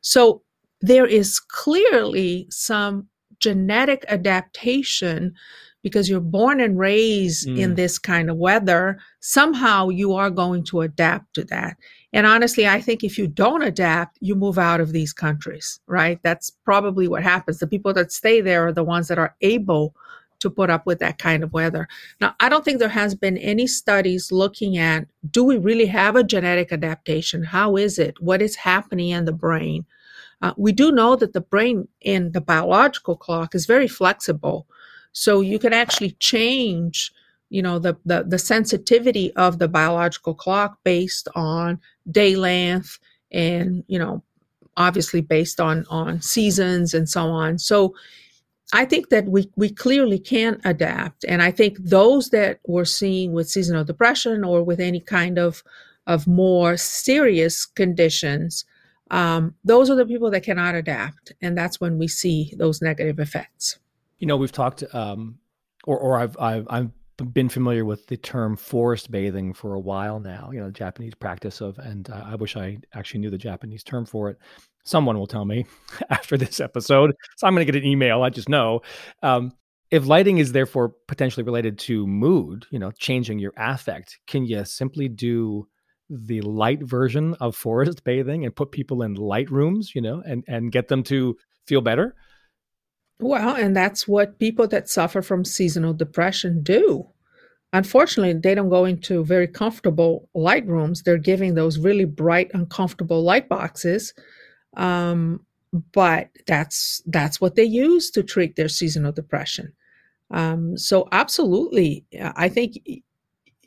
[0.00, 0.42] So
[0.80, 3.08] there is clearly some
[3.40, 5.34] genetic adaptation
[5.88, 7.58] because you're born and raised mm.
[7.58, 11.76] in this kind of weather somehow you are going to adapt to that
[12.12, 16.18] and honestly, I think if you don't adapt, you move out of these countries, right?
[16.22, 17.58] That's probably what happens.
[17.58, 19.94] The people that stay there are the ones that are able
[20.40, 21.88] to put up with that kind of weather.
[22.20, 26.16] Now, I don't think there has been any studies looking at do we really have
[26.16, 27.42] a genetic adaptation?
[27.42, 28.20] How is it?
[28.22, 29.84] What is happening in the brain?
[30.40, 34.68] Uh, we do know that the brain in the biological clock is very flexible.
[35.12, 37.12] So you can actually change
[37.50, 42.98] you know the, the the sensitivity of the biological clock based on day length
[43.32, 44.22] and you know
[44.76, 47.58] obviously based on on seasons and so on.
[47.58, 47.94] So
[48.74, 51.24] i think that we we clearly can adapt.
[51.24, 55.62] And i think those that we're seeing with seasonal depression or with any kind of
[56.06, 58.64] of more serious conditions
[59.10, 61.32] um, those are the people that cannot adapt.
[61.40, 63.78] And that's when we see those negative effects
[64.18, 65.38] you know we've talked um,
[65.84, 66.90] or, or I've, I've i've
[67.24, 70.50] been familiar with the term forest bathing for a while now.
[70.52, 74.30] You know, Japanese practice of, and I wish I actually knew the Japanese term for
[74.30, 74.38] it.
[74.84, 75.66] Someone will tell me
[76.10, 77.14] after this episode.
[77.36, 78.22] So I'm going to get an email.
[78.22, 78.80] I just know.
[79.22, 79.52] Um,
[79.90, 84.64] if lighting is therefore potentially related to mood, you know, changing your affect, can you
[84.64, 85.66] simply do
[86.10, 90.44] the light version of forest bathing and put people in light rooms, you know, and
[90.46, 92.14] and get them to feel better?
[93.20, 97.06] Well, and that's what people that suffer from seasonal depression do.
[97.72, 101.02] Unfortunately, they don't go into very comfortable light rooms.
[101.02, 104.14] They're giving those really bright, uncomfortable light boxes.
[104.76, 105.44] Um,
[105.92, 109.72] but that's that's what they use to treat their seasonal depression.
[110.30, 112.06] Um, so absolutely,
[112.36, 112.78] I think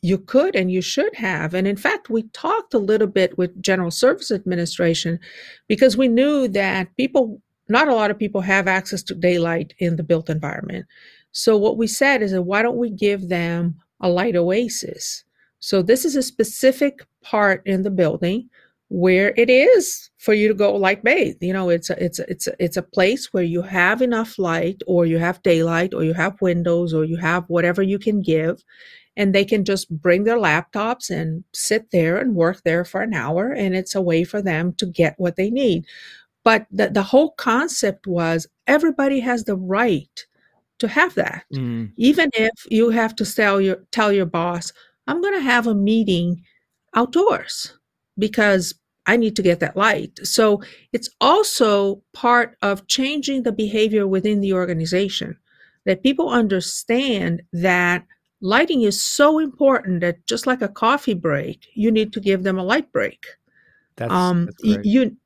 [0.02, 1.54] you could and you should have.
[1.54, 5.20] And in fact, we talked a little bit with General Service Administration
[5.68, 7.39] because we knew that people
[7.72, 10.86] not a lot of people have access to daylight in the built environment.
[11.32, 15.24] So what we said is that why don't we give them a light oasis?
[15.59, 18.49] So this is a specific part in the building
[18.89, 21.38] where it is for you to go light bathe.
[21.39, 24.38] You know, it's a, it's a, it's a, it's a place where you have enough
[24.38, 28.22] light, or you have daylight, or you have windows, or you have whatever you can
[28.22, 28.61] give,
[29.15, 33.13] and they can just bring their laptops and sit there and work there for an
[33.13, 35.86] hour, and it's a way for them to get what they need.
[36.44, 40.26] But the the whole concept was everybody has the right
[40.80, 41.92] to have that, mm.
[41.98, 44.74] even if you have to tell your tell your boss,
[45.08, 46.44] I'm going to have a meeting
[46.96, 47.78] outdoors
[48.18, 48.74] because
[49.06, 50.20] I need to get that light.
[50.24, 50.62] So
[50.94, 55.38] it's also part of changing the behavior within the organization
[55.86, 58.06] that people understand that
[58.42, 62.58] lighting is so important that just like a coffee break, you need to give them
[62.58, 63.26] a light break.
[63.96, 65.18] That's, um, that's you,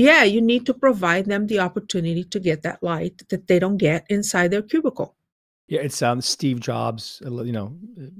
[0.00, 3.76] yeah, you need to provide them the opportunity to get that light that they don't
[3.76, 5.14] get inside their cubicle.
[5.68, 7.22] Yeah, it's um, Steve Jobs.
[7.24, 7.76] Uh, you know,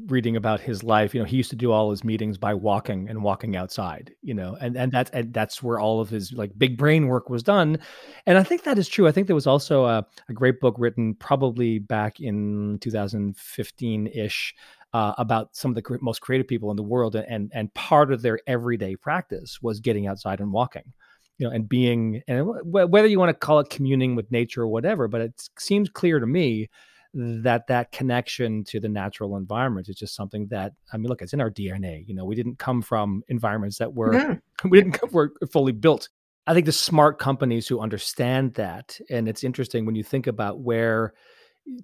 [0.06, 1.14] reading about his life.
[1.14, 4.12] You know, he used to do all his meetings by walking and walking outside.
[4.22, 7.28] You know, and and that's and that's where all of his like big brain work
[7.30, 7.78] was done.
[8.26, 9.08] And I think that is true.
[9.08, 14.54] I think there was also a, a great book written probably back in 2015 ish.
[14.92, 18.22] Uh, about some of the most creative people in the world, and and part of
[18.22, 20.92] their everyday practice was getting outside and walking,
[21.40, 24.68] you know, and being and whether you want to call it communing with nature or
[24.68, 26.68] whatever, but it seems clear to me
[27.14, 31.32] that that connection to the natural environment is just something that I mean, look, it's
[31.32, 32.06] in our DNA.
[32.06, 34.36] You know, we didn't come from environments that were yeah.
[34.68, 36.10] we didn't come, were fully built.
[36.46, 40.60] I think the smart companies who understand that, and it's interesting when you think about
[40.60, 41.14] where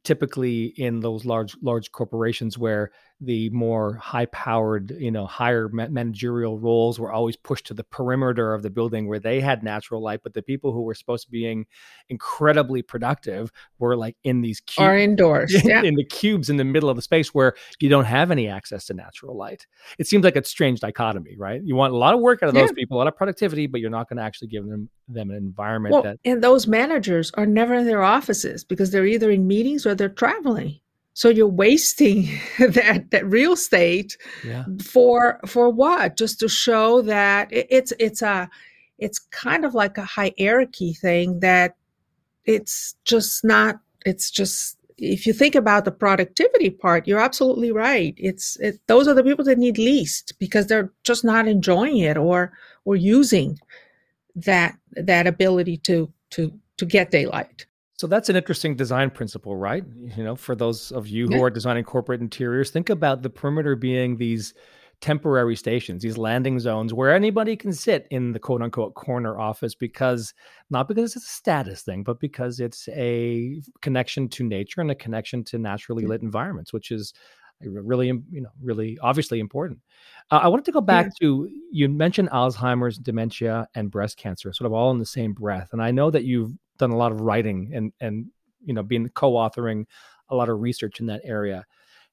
[0.05, 2.91] typically in those large large corporations where
[3.21, 8.53] the more high powered you know higher managerial roles were always pushed to the perimeter
[8.53, 11.31] of the building where they had natural light but the people who were supposed to
[11.31, 11.67] be being
[12.09, 15.83] incredibly productive were like in these cubes are indoors yeah.
[15.83, 18.85] in the cubes in the middle of the space where you don't have any access
[18.85, 19.67] to natural light
[19.99, 22.55] it seems like a strange dichotomy right you want a lot of work out of
[22.55, 22.75] those yeah.
[22.75, 25.37] people a lot of productivity but you're not going to actually give them them an
[25.37, 29.47] environment well, that and those managers are never in their offices because they're either in
[29.47, 30.79] meetings or they're traveling
[31.17, 34.64] so you're wasting that that real estate yeah.
[34.85, 36.19] for for what?
[36.19, 38.51] Just to show that it, it's it's a
[38.99, 41.75] it's kind of like a hierarchy thing that
[42.45, 48.14] it's just not it's just if you think about the productivity part you're absolutely right
[48.17, 52.17] it's it, those are the people that need least because they're just not enjoying it
[52.17, 52.53] or
[52.85, 53.59] or using
[54.35, 57.67] that that ability to to to get daylight
[57.97, 59.85] so that's an interesting design principle, right?
[60.17, 63.75] You know, for those of you who are designing corporate interiors, think about the perimeter
[63.75, 64.53] being these
[65.01, 69.75] temporary stations, these landing zones where anybody can sit in the quote unquote corner office
[69.75, 70.35] because
[70.71, 74.95] not because it's a status thing, but because it's a connection to nature and a
[74.95, 77.15] connection to naturally lit environments, which is
[77.63, 79.81] really, you know, really obviously important.
[80.31, 81.27] Uh, I wanted to go back yeah.
[81.27, 85.71] to you mentioned Alzheimer's, dementia, and breast cancer, sort of all in the same breath.
[85.73, 88.27] And I know that you've done a lot of writing and and
[88.64, 89.85] you know been co-authoring
[90.29, 91.64] a lot of research in that area.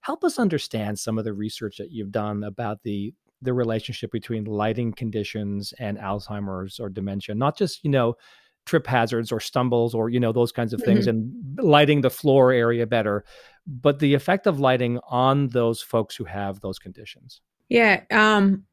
[0.01, 4.45] Help us understand some of the research that you've done about the the relationship between
[4.45, 8.15] lighting conditions and Alzheimer's or dementia, not just you know
[8.65, 11.17] trip hazards or stumbles or you know those kinds of things mm-hmm.
[11.57, 13.25] and lighting the floor area better
[13.67, 18.63] but the effect of lighting on those folks who have those conditions yeah um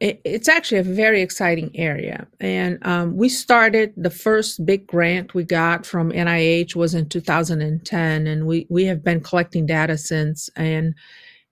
[0.00, 2.26] it, it's actually a very exciting area.
[2.40, 8.26] And um, we started the first big grant we got from NIH was in 2010,
[8.26, 10.48] and we we have been collecting data since.
[10.56, 10.94] And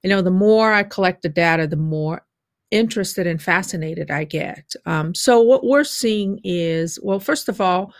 [0.03, 2.25] you know, the more I collect the data, the more
[2.71, 4.75] interested and fascinated I get.
[4.87, 7.93] Um, so what we're seeing is, well, first of all,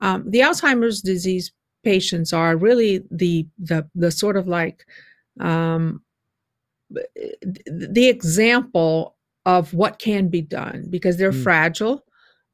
[0.00, 4.86] um, the Alzheimer's disease patients are really the the the sort of like
[5.40, 6.02] um,
[6.90, 9.16] the example
[9.46, 11.42] of what can be done because they're mm.
[11.42, 12.04] fragile.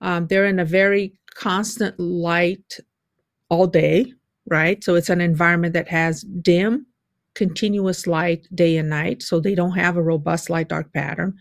[0.01, 2.79] Um, they're in a very constant light
[3.49, 4.13] all day,
[4.47, 4.83] right?
[4.83, 6.87] So it's an environment that has dim,
[7.35, 9.23] continuous light day and night.
[9.23, 11.37] So they don't have a robust light dark pattern.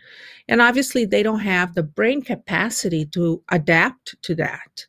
[0.47, 4.85] And obviously, they don't have the brain capacity to adapt to that.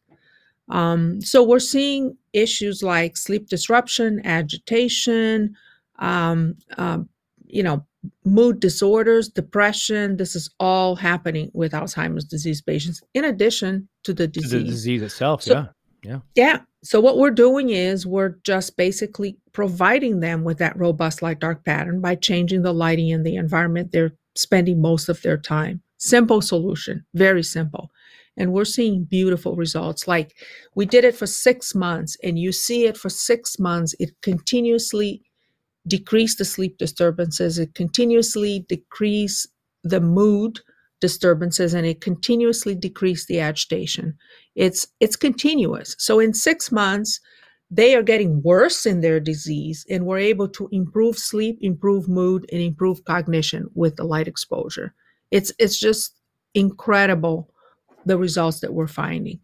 [0.69, 5.55] Um, so we're seeing issues like sleep disruption, agitation,
[5.99, 7.09] um, um,
[7.47, 7.87] you know,
[8.25, 10.17] mood disorders, depression.
[10.17, 14.51] This is all happening with Alzheimer's disease patients, in addition to the disease.
[14.51, 15.67] To the disease itself, so, yeah.
[16.03, 16.19] Yeah.
[16.37, 16.59] Yeah.
[16.85, 21.65] So what we're doing is we're just basically providing them with that robust light dark
[21.65, 25.83] pattern by changing the lighting in the environment they're spending most of their time.
[25.99, 27.91] Simple solution, very simple.
[28.37, 30.07] and we're seeing beautiful results.
[30.07, 30.35] Like
[30.75, 35.23] we did it for six months, and you see it for six months, it continuously
[35.87, 39.49] decreased the sleep disturbances, it continuously decreased
[39.84, 40.61] the mood
[41.01, 44.16] disturbances and it continuously decreased the agitation.
[44.55, 45.95] It's it's continuous.
[45.99, 47.20] So in 6 months
[47.70, 52.47] they are getting worse in their disease and we're able to improve sleep improve mood
[52.53, 54.95] and improve cognition with the light exposure.
[55.30, 56.14] It's it's just
[56.55, 57.51] incredible
[58.07, 59.41] the results that we're finding.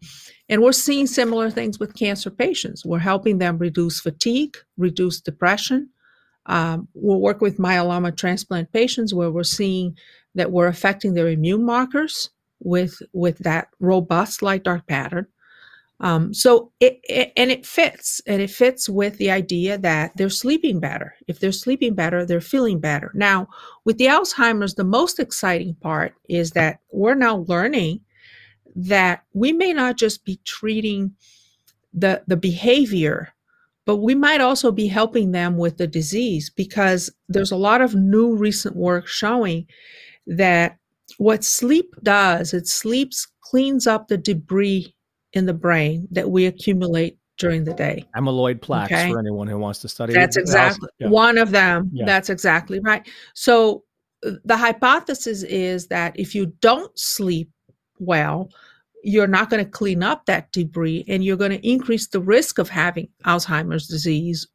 [0.49, 2.85] And we're seeing similar things with cancer patients.
[2.85, 5.89] We're helping them reduce fatigue reduce depression
[6.45, 9.97] um, we'll work with myeloma transplant patients where we're seeing
[10.35, 12.29] that we're affecting their immune markers
[12.59, 15.27] with with that robust light dark pattern.
[15.99, 20.29] Um, so it, it, and it fits and it fits with the idea that they're
[20.29, 21.15] sleeping better.
[21.27, 23.11] If they're sleeping better they're feeling better.
[23.13, 23.47] Now
[23.85, 28.01] with the alzheimer's the most exciting part is that we're now learning
[28.75, 31.13] that we may not just be treating
[31.93, 33.32] the the behavior
[33.85, 37.95] but we might also be helping them with the disease because there's a lot of
[37.95, 39.65] new recent work showing
[40.27, 40.77] that
[41.17, 44.95] what sleep does it sleeps cleans up the debris
[45.33, 48.05] in the brain that we accumulate during the day.
[48.15, 49.11] Amyloid plaques okay?
[49.11, 50.13] for anyone who wants to study.
[50.13, 51.09] That's exactly yeah.
[51.09, 51.89] one of them.
[51.91, 52.05] Yeah.
[52.05, 53.07] That's exactly right.
[53.33, 53.83] So
[54.25, 57.49] uh, the hypothesis is that if you don't sleep
[57.99, 58.49] well,
[59.03, 62.57] you're not going to clean up that debris and you're going to increase the risk
[62.57, 64.47] of having Alzheimer's disease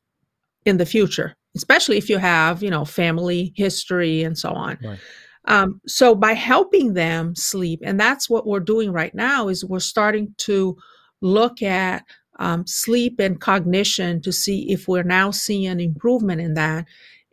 [0.64, 4.78] in the future, especially if you have, you know, family history and so on.
[4.82, 4.98] Right.
[5.44, 9.80] Um, so by helping them sleep, and that's what we're doing right now, is we're
[9.80, 10.76] starting to
[11.20, 12.04] look at
[12.38, 16.86] um, sleep and cognition to see if we're now seeing an improvement in that.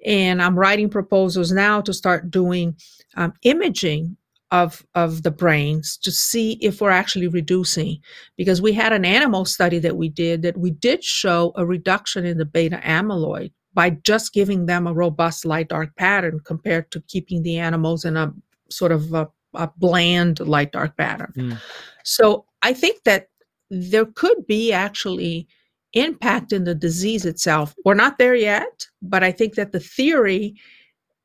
[0.06, 2.76] And I'm writing proposals now to start doing
[3.16, 4.18] um, imaging
[4.52, 8.00] of of the brains to see if we're actually reducing
[8.38, 12.26] because we had an animal study that we did that we did show a reduction
[12.26, 17.02] in the beta amyloid by just giving them a robust light dark pattern compared to
[17.08, 18.34] keeping the animals in a
[18.70, 21.34] sort of a, a bland light dark pattern.
[21.36, 21.62] Mm.
[22.04, 23.30] So I think that
[23.70, 25.48] there could be actually
[25.94, 27.76] impact in the disease itself.
[27.84, 30.56] We're not there yet, but I think that the theory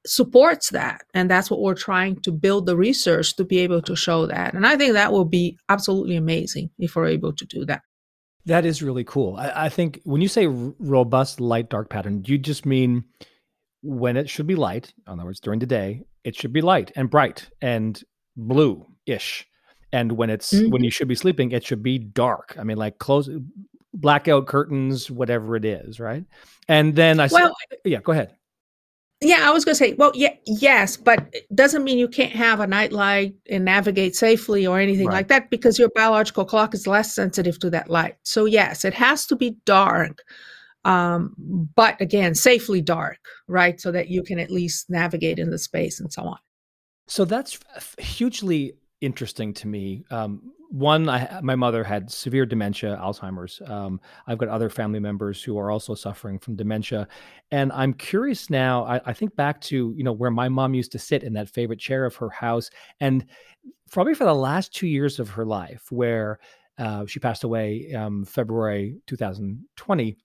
[0.07, 1.03] supports that.
[1.15, 4.55] And that's what we're trying to build the research to be able to show that.
[4.55, 7.83] And I think that will be absolutely amazing if we're able to do that.
[8.47, 9.37] That is really cool.
[9.37, 13.05] I, I think when you say robust light dark pattern, you just mean
[13.83, 16.93] when it should be light, in other words, during the day, it should be light
[16.97, 18.03] and bright and
[18.37, 19.47] blue ish.
[19.93, 20.71] And when it's mm-hmm.
[20.71, 22.57] when you should be sleeping, it should be dark.
[22.59, 23.29] I mean, like close
[23.93, 26.25] blackout curtains, whatever it is, right?
[26.69, 28.37] And then I well, said, yeah, go ahead.
[29.23, 32.33] Yeah, I was going to say, well, yeah, yes, but it doesn't mean you can't
[32.33, 35.15] have a nightlight and navigate safely or anything right.
[35.15, 38.17] like that because your biological clock is less sensitive to that light.
[38.23, 40.23] So, yes, it has to be dark,
[40.87, 41.35] um,
[41.75, 43.79] but again, safely dark, right?
[43.79, 46.39] So that you can at least navigate in the space and so on.
[47.07, 47.59] So, that's
[47.99, 50.03] hugely interesting to me.
[50.11, 53.61] Um, one, I, my mother had severe dementia, Alzheimer's.
[53.67, 57.09] Um, I've got other family members who are also suffering from dementia,
[57.51, 58.85] and I'm curious now.
[58.85, 61.49] I, I, think back to you know where my mom used to sit in that
[61.49, 63.27] favorite chair of her house, and
[63.91, 66.39] probably for the last two years of her life, where
[66.79, 70.17] uh, she passed away um, February 2020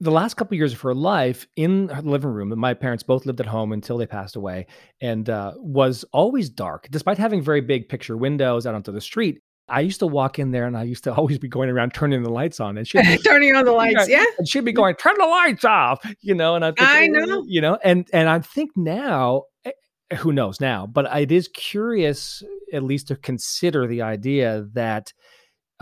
[0.00, 3.26] the last couple of years of her life in her living room my parents both
[3.26, 4.66] lived at home until they passed away
[5.00, 9.40] and uh, was always dark despite having very big picture windows out onto the street
[9.68, 12.22] I used to walk in there and I used to always be going around turning
[12.22, 14.24] the lights on and she'd be, turning on the lights, yeah.
[14.38, 17.44] And she'd be going, turn the lights off, you know, and I think, I know,
[17.46, 19.72] you know, and, and I think now, eh,
[20.18, 22.42] who knows now, but it is curious
[22.72, 25.12] at least to consider the idea that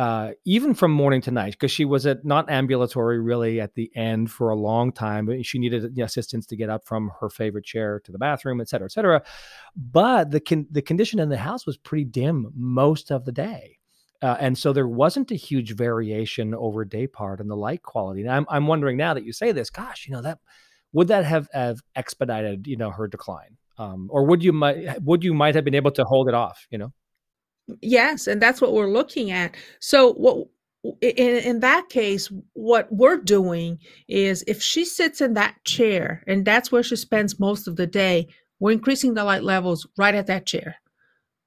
[0.02, 3.88] uh, even from morning to night, because she was at not ambulatory really at the
[3.94, 5.42] end for a long time.
[5.42, 8.86] She needed assistance to get up from her favorite chair to the bathroom, et cetera,
[8.86, 9.22] et cetera.
[9.76, 13.78] But the con- the condition in the house was pretty dim most of the day.
[14.22, 18.22] Uh, and so there wasn't a huge variation over day part in the light quality.
[18.22, 20.38] And I'm, I'm wondering now that you say this, gosh, you know, that
[20.92, 23.56] would that have, have expedited, you know, her decline?
[23.78, 26.66] Um, or would you might would you might have been able to hold it off,
[26.70, 26.92] you know?
[27.80, 29.56] Yes, and that's what we're looking at.
[29.80, 30.48] So what
[31.00, 36.44] in, in that case, what we're doing is if she sits in that chair and
[36.44, 38.26] that's where she spends most of the day,
[38.58, 40.76] we're increasing the light levels right at that chair,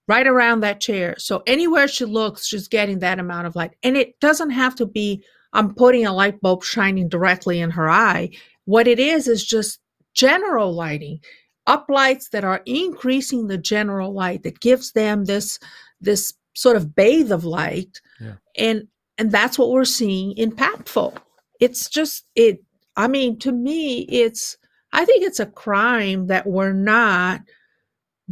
[0.08, 1.16] right around that chair.
[1.18, 3.72] So anywhere she looks, she's getting that amount of light.
[3.84, 7.90] And it doesn't have to be, I'm putting a light bulb shining directly in her
[7.90, 8.32] eye.
[8.66, 9.80] What it is, is just
[10.14, 11.20] general lighting,
[11.68, 15.60] up lights that are increasing the general light that gives them this
[16.06, 18.02] this sort of bathe of light.
[18.20, 18.36] Yeah.
[18.58, 18.88] And
[19.18, 21.18] and that's what we're seeing impactful.
[21.60, 22.64] It's just it
[22.96, 24.58] I mean, to me, it's
[24.94, 27.42] I think it's a crime that we're not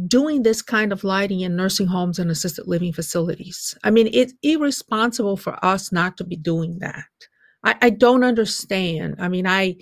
[0.06, 3.74] doing this kind of lighting in nursing homes and assisted living facilities.
[3.84, 7.04] I mean, it's irresponsible for us not to be doing that.
[7.62, 9.16] I, I don't understand.
[9.18, 9.76] I mean, I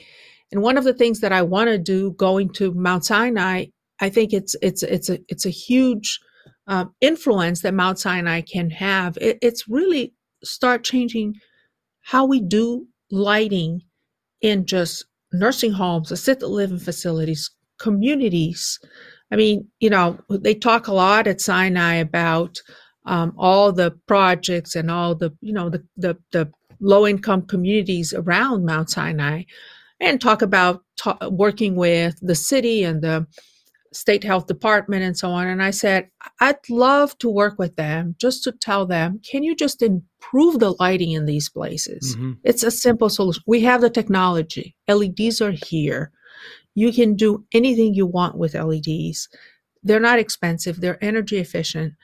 [0.50, 3.66] and one of the things that I want to do going to Mount Sinai,
[4.00, 6.20] I think it's it's it's a it's a huge
[6.66, 9.16] um, influence that Mount Sinai can have.
[9.20, 11.34] It, it's really start changing
[12.02, 13.82] how we do lighting
[14.40, 18.78] in just nursing homes, assisted living facilities, communities.
[19.30, 22.58] I mean, you know, they talk a lot at Sinai about
[23.06, 26.50] um, all the projects and all the, you know, the the, the
[26.80, 29.44] low income communities around Mount Sinai,
[30.00, 33.26] and talk about ta- working with the city and the
[33.92, 35.46] state health department and so on.
[35.46, 36.08] And I said,
[36.40, 40.74] I'd love to work with them just to tell them, can you just improve the
[40.80, 42.16] lighting in these places?
[42.16, 42.32] Mm-hmm.
[42.44, 43.42] It's a simple solution.
[43.46, 46.10] We have the technology, LEDs are here.
[46.74, 49.28] You can do anything you want with LEDs.
[49.82, 51.94] They're not expensive, they're energy efficient.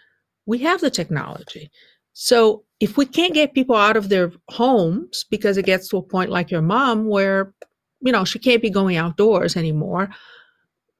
[0.46, 1.70] We have the technology.
[2.12, 6.02] So if we can't get people out of their homes because it gets to a
[6.02, 7.54] point like your mom where,
[8.00, 10.10] you know, she can't be going outdoors anymore,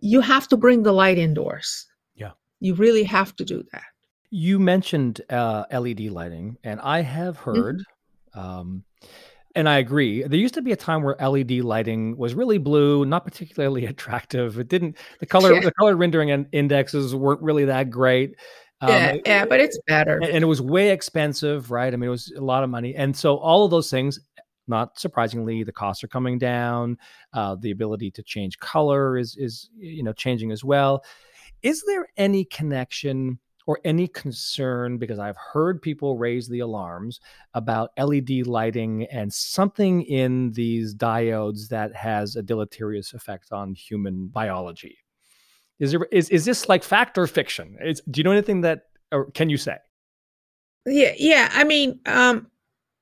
[0.00, 1.86] you have to bring the light indoors.
[2.14, 2.32] Yeah.
[2.60, 3.82] You really have to do that.
[4.30, 7.50] You mentioned uh, LED lighting, and I have Mm-hmm.
[7.50, 7.82] heard,
[8.34, 8.84] um,
[9.54, 10.22] and I agree.
[10.22, 14.58] There used to be a time where LED lighting was really blue, not particularly attractive.
[14.58, 15.60] It didn't the color Yeah.
[15.60, 18.34] the color rendering and indexes weren't really that great.
[18.80, 20.16] Um, yeah, yeah, but it's better.
[20.16, 21.92] and, and it was way expensive, right?
[21.92, 24.20] I mean, it was a lot of money, and so all of those things.
[24.68, 26.98] Not surprisingly, the costs are coming down.
[27.32, 31.04] Uh, the ability to change color is is you know changing as well.
[31.62, 34.98] Is there any connection or any concern?
[34.98, 37.20] Because I've heard people raise the alarms
[37.54, 44.28] about LED lighting and something in these diodes that has a deleterious effect on human
[44.28, 44.98] biology.
[45.78, 47.76] Is there is is this like fact or fiction?
[47.80, 49.76] Is, do you know anything that or can you say?
[50.86, 51.48] Yeah, yeah.
[51.52, 52.48] I mean, um,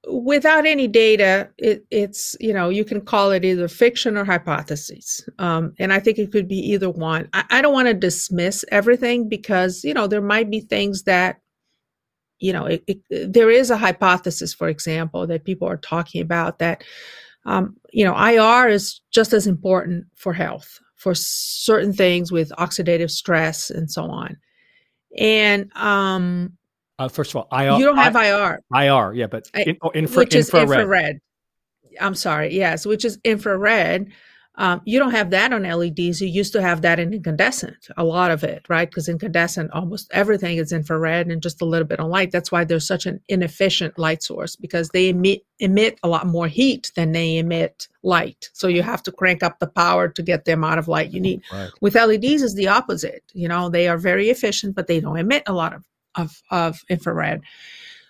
[0.06, 5.28] without any data, it, it's you know you can call it either fiction or hypotheses,
[5.38, 7.28] um, and I think it could be either one.
[7.32, 11.40] I, I don't want to dismiss everything because you know there might be things that
[12.38, 16.60] you know it, it, there is a hypothesis, for example, that people are talking about
[16.60, 16.84] that
[17.44, 23.10] um, you know IR is just as important for health for certain things with oxidative
[23.10, 24.36] stress and so on,
[25.18, 26.52] and um,
[26.98, 27.78] Uh, first of all, IR.
[27.78, 28.62] you don't have IR.
[28.74, 30.80] IR, yeah, but in, oh, infra, which is infrared.
[30.80, 31.20] infrared.
[32.00, 34.12] I'm sorry, yes, which is infrared.
[34.58, 36.22] Um, you don't have that on LEDs.
[36.22, 38.88] You used to have that in incandescent, a lot of it, right?
[38.88, 42.32] Because incandescent, almost everything is infrared and just a little bit on light.
[42.32, 46.48] That's why they're such an inefficient light source because they emit emit a lot more
[46.48, 48.48] heat than they emit light.
[48.54, 51.20] So you have to crank up the power to get the amount of light you
[51.20, 51.42] need.
[51.52, 51.70] Right.
[51.82, 53.24] With LEDs, is the opposite.
[53.34, 55.84] You know, they are very efficient, but they don't emit a lot of
[56.16, 57.42] of, of infrared.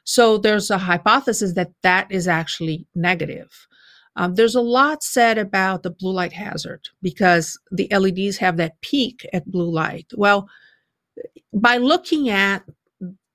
[0.04, 3.66] So there's a hypothesis that that is actually negative.
[4.14, 8.80] Um, there's a lot said about the blue light hazard because the LEDs have that
[8.80, 10.06] peak at blue light.
[10.14, 10.48] Well,
[11.52, 12.64] by looking at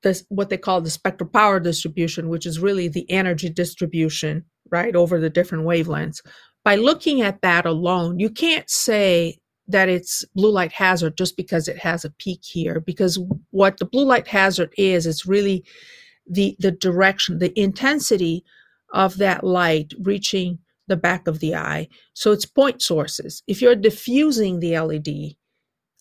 [0.02, 4.96] this, what they call the spectral power distribution, which is really the energy distribution, right,
[4.96, 6.22] over the different wavelengths,
[6.64, 9.38] by looking at that alone, you can't say
[9.72, 13.20] that it's blue light hazard just because it has a peak here because
[13.52, 15.64] what the blue light hazard is it's really
[16.30, 18.44] the the direction the intensity
[18.94, 21.88] of that light reaching the back of the eye.
[22.14, 23.44] So it's point sources.
[23.48, 25.08] If you're diffusing the led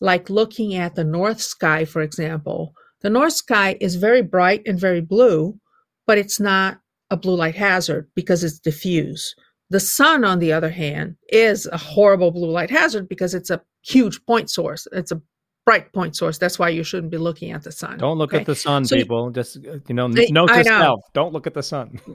[0.00, 4.78] like looking at the north sky for example the north sky is very bright and
[4.78, 5.58] very blue
[6.06, 9.34] but it's not a blue light hazard because it's diffuse
[9.70, 13.62] the sun, on the other hand, is a horrible blue light hazard because it's a
[13.82, 14.86] huge point source.
[14.92, 15.22] It's a
[15.64, 16.38] bright point source.
[16.38, 17.98] That's why you shouldn't be looking at the sun.
[17.98, 18.40] Don't look okay?
[18.40, 19.30] at the sun, So you- people.
[19.30, 21.00] Just uh, you know, note I to self.
[21.14, 22.00] Don't look at the sun.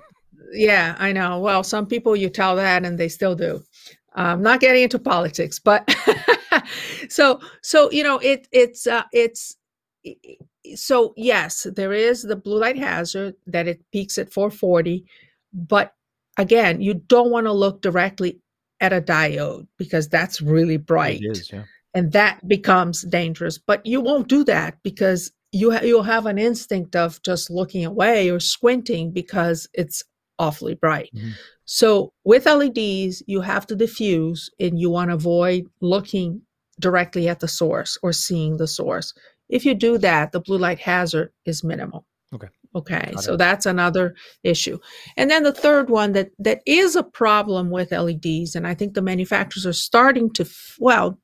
[0.54, 1.40] Yeah, I know.
[1.40, 3.64] Well, some people you tell that and they still do.
[4.14, 5.94] I'm not getting into politics, but
[7.10, 9.58] so so you know it it's uh, it's
[10.76, 15.04] so yes, there is the blue light hazard that it peaks at 440,
[15.52, 15.95] but
[16.38, 18.40] again, you don't want to look directly
[18.82, 21.64] at a diode because that's really bright It is, yeah.
[21.94, 23.58] and that becomes dangerous.
[23.58, 27.86] But you won't do that because you ha- you'll have an instinct of just looking
[27.86, 30.04] away or squinting because it's
[30.38, 31.10] awfully bright.
[31.16, 31.32] Mhm.
[31.64, 36.42] So with LEDs, you have to diffuse and you want to avoid looking
[36.80, 39.14] directly at the source or seeing the source.
[39.48, 42.06] If you do that, the blue light hazard is minimal.
[42.34, 42.50] Okay,
[43.14, 43.38] Got so it.
[43.38, 44.80] that's another issue.
[45.18, 48.94] And then the third one that that is a problem with LEDs, and I think
[48.94, 50.46] the manufacturers are starting to
[50.80, 51.20] well,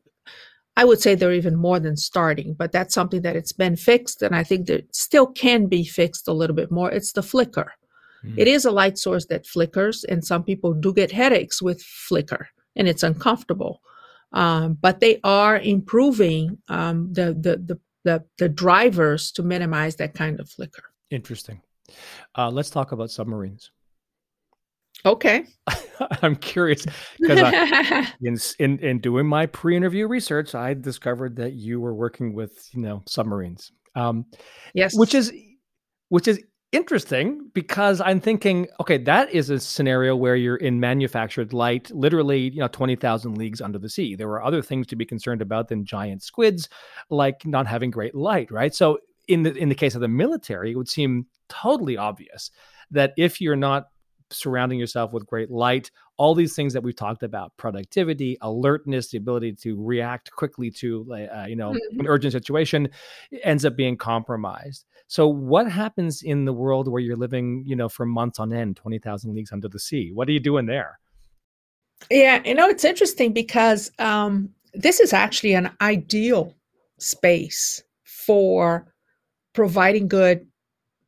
[0.78, 4.22] I would say they're even more than starting, but that's something that it's been fixed,
[4.22, 6.92] and I think that still can be fixed a little bit more.
[6.92, 7.74] It's the flicker.
[8.24, 8.40] Mm-hmm.
[8.40, 12.48] It is a light source that flickers, and some people do get headaches with flicker,
[12.76, 13.82] and it's uncomfortable.
[14.34, 20.14] Um, but they are improving um, the, the, the the the drivers to minimize that
[20.14, 20.84] kind of flicker.
[21.12, 21.62] Interesting.
[22.36, 23.72] Uh, let's talk about submarines.
[25.06, 25.46] Okay.
[26.22, 26.86] I'm curious
[27.20, 27.54] because
[28.22, 32.82] in, in in doing my pre-interview research, I discovered that you were working with you
[32.82, 33.72] know submarines.
[33.96, 34.26] Um,
[34.74, 35.32] yes, which is
[36.10, 36.40] which is
[36.72, 42.50] interesting because I'm thinking, okay, that is a scenario where you're in manufactured light, literally,
[42.50, 44.16] you know, 20,000 leagues under the sea.
[44.16, 46.70] There were other things to be concerned about than giant squids,
[47.10, 48.74] like not having great light, right?
[48.74, 49.00] So
[49.32, 52.52] in the in the case of the military, it would seem totally obvious
[52.92, 53.88] that if you're not
[54.34, 59.18] surrounding yourself with great light, all these things that we've talked about productivity, alertness, the
[59.18, 62.00] ability to react quickly to, uh, you know, mm-hmm.
[62.00, 62.90] an urgent situation
[63.44, 64.86] ends up being compromised.
[65.08, 68.78] So, what happens in the world where you're living, you know, for months on end,
[68.78, 70.12] 20,000 leagues under the sea?
[70.14, 71.00] What are you doing there?
[72.10, 76.56] Yeah, you know, it's interesting because um, this is actually an ideal
[76.98, 78.92] space for
[79.54, 80.46] providing good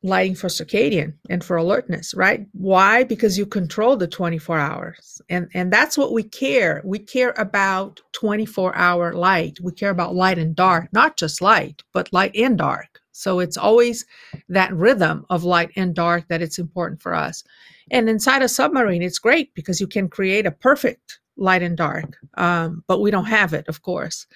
[0.04, 2.46] lighting for circadian and for alertness, right?
[2.52, 3.04] Why?
[3.04, 5.22] Because you control the 24 hours.
[5.30, 6.82] And and that's what we care.
[6.84, 9.58] We care about 24-hour light.
[9.62, 13.00] We care about light and dark, not just light, but light and dark.
[13.12, 14.04] So it's always
[14.48, 17.42] that rhythm of light and dark that it's important for us.
[17.90, 22.16] And inside a submarine, it's great because you can create a perfect light and dark.
[22.36, 24.26] Um, but we don't have it, of course.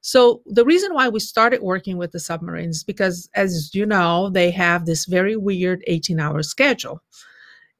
[0.00, 4.30] So the reason why we started working with the submarines is because, as you know,
[4.30, 7.02] they have this very weird 18-hour schedule.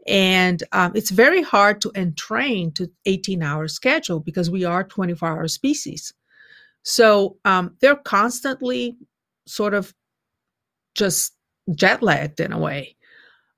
[0.09, 6.13] And um, it's very hard to entrain to 18-hour schedule because we are 24-hour species.
[6.83, 8.97] So um, they're constantly
[9.47, 9.95] sort of
[10.95, 11.33] just
[11.75, 12.96] jet lagged in a way.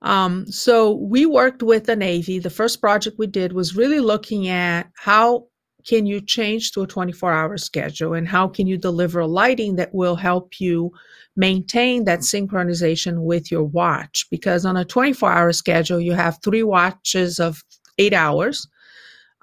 [0.03, 2.38] Um, so we worked with the Navy.
[2.38, 5.46] The first project we did was really looking at how
[5.86, 9.76] can you change to a 24 hour schedule and how can you deliver a lighting
[9.76, 10.92] that will help you
[11.36, 16.62] maintain that synchronization with your watch because on a 24 hour schedule you have three
[16.62, 17.62] watches of
[17.99, 18.66] eight hours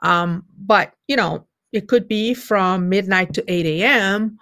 [0.03, 4.37] um, but you know it could be from midnight to 8 a.m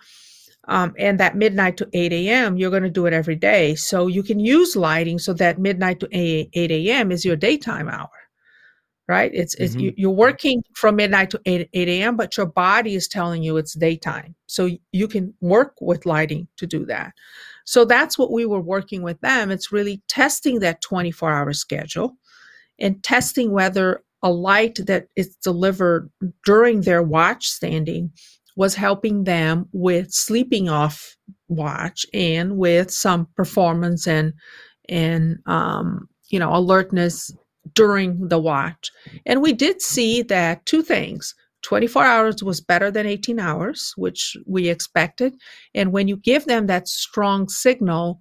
[0.68, 4.08] um, and that midnight to 8 a.m you're going to do it every day so
[4.08, 8.10] you can use lighting so that midnight to 8 a.m is your daytime hour
[9.08, 9.32] right?
[9.34, 9.90] It's, it's mm-hmm.
[9.98, 13.58] you, are working from midnight to 8, 8 a.m., but your body is telling you
[13.58, 14.36] it's daytime.
[14.48, 17.14] So you can work with lighting to do that.
[17.66, 19.52] So that's what we were working with them.
[19.52, 22.16] It's really testing that 24 hour schedule
[22.80, 26.10] and testing whether a light that is delivered
[26.46, 28.12] during their watch standing
[28.56, 31.16] was helping them with sleeping off
[31.48, 34.34] watch and with some performance and
[34.90, 37.32] and um, you know alertness
[37.74, 38.92] during the watch.
[39.26, 41.34] And we did see that two things
[41.64, 45.34] 24 hours was better than 18 hours, which we expected.
[45.74, 48.20] And when you give them that strong signal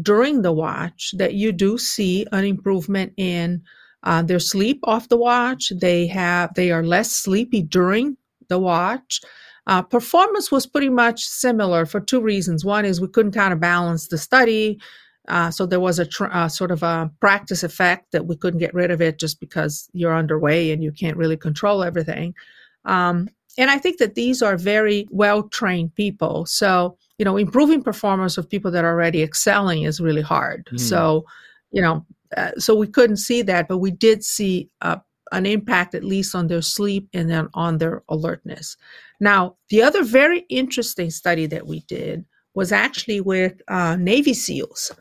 [0.00, 3.62] during the watch, that you do see an improvement in
[4.04, 5.72] uh, their sleep off the watch.
[5.80, 8.16] They have they are less sleepy during
[8.48, 9.20] the watch.
[9.66, 12.64] Uh, performance was pretty much similar for two reasons.
[12.64, 14.78] One is we couldn't kind of balance the study
[15.28, 18.60] uh, so there was a tr- uh, sort of a practice effect that we couldn't
[18.60, 22.34] get rid of it just because you're underway and you can't really control everything.
[22.84, 26.44] Um, and I think that these are very well trained people.
[26.44, 30.68] So, you know, improving performance of people that are already excelling is really hard.
[30.72, 30.80] Mm.
[30.80, 31.24] So,
[31.70, 32.04] you know,
[32.36, 34.96] uh, so we couldn't see that, but we did see uh,
[35.34, 38.76] an impact at least on their sleep and then on their alertness.
[39.20, 42.24] Now, the other very interesting study that we did
[42.54, 44.92] was actually with uh, Navy SEALs.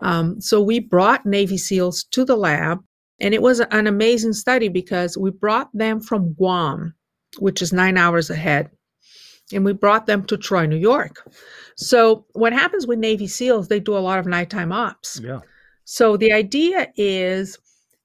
[0.00, 2.82] Um, so we brought Navy SEALs to the lab,
[3.20, 6.94] and it was an amazing study because we brought them from Guam,
[7.38, 8.70] which is nine hours ahead,
[9.52, 11.28] and we brought them to Troy, New York.
[11.76, 13.68] So what happens with Navy SEALs?
[13.68, 15.20] They do a lot of nighttime ops.
[15.22, 15.40] Yeah.
[15.84, 17.58] So the idea is,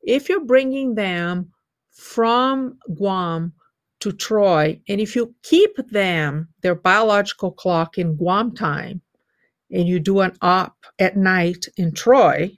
[0.04, 1.53] if you're bringing them
[1.94, 3.54] from Guam
[4.02, 4.82] to Troy.
[4.90, 9.02] And if you keep them, their biological clock in Guam time,
[9.72, 12.52] and you do an op at night in Troy,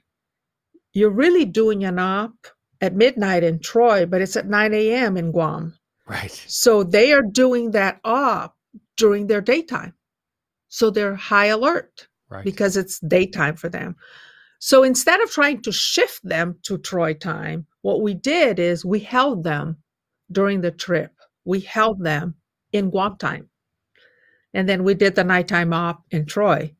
[0.92, 2.34] you're really doing an op
[2.80, 5.16] at midnight in Troy, but it's at 9 a.m.
[5.16, 5.74] in Guam.
[6.06, 6.32] Right.
[6.46, 8.56] So they are doing that op
[8.96, 9.94] during their daytime.
[10.68, 12.44] So they're high alert right.
[12.44, 13.96] because it's daytime for them.
[14.58, 18.98] So instead of trying to shift them to Troy time, what we did is we
[18.98, 19.76] held them
[20.32, 21.12] during the trip.
[21.44, 22.34] We held them
[22.72, 23.48] in Guam time.
[24.52, 26.74] And then we did the nighttime op in Troy.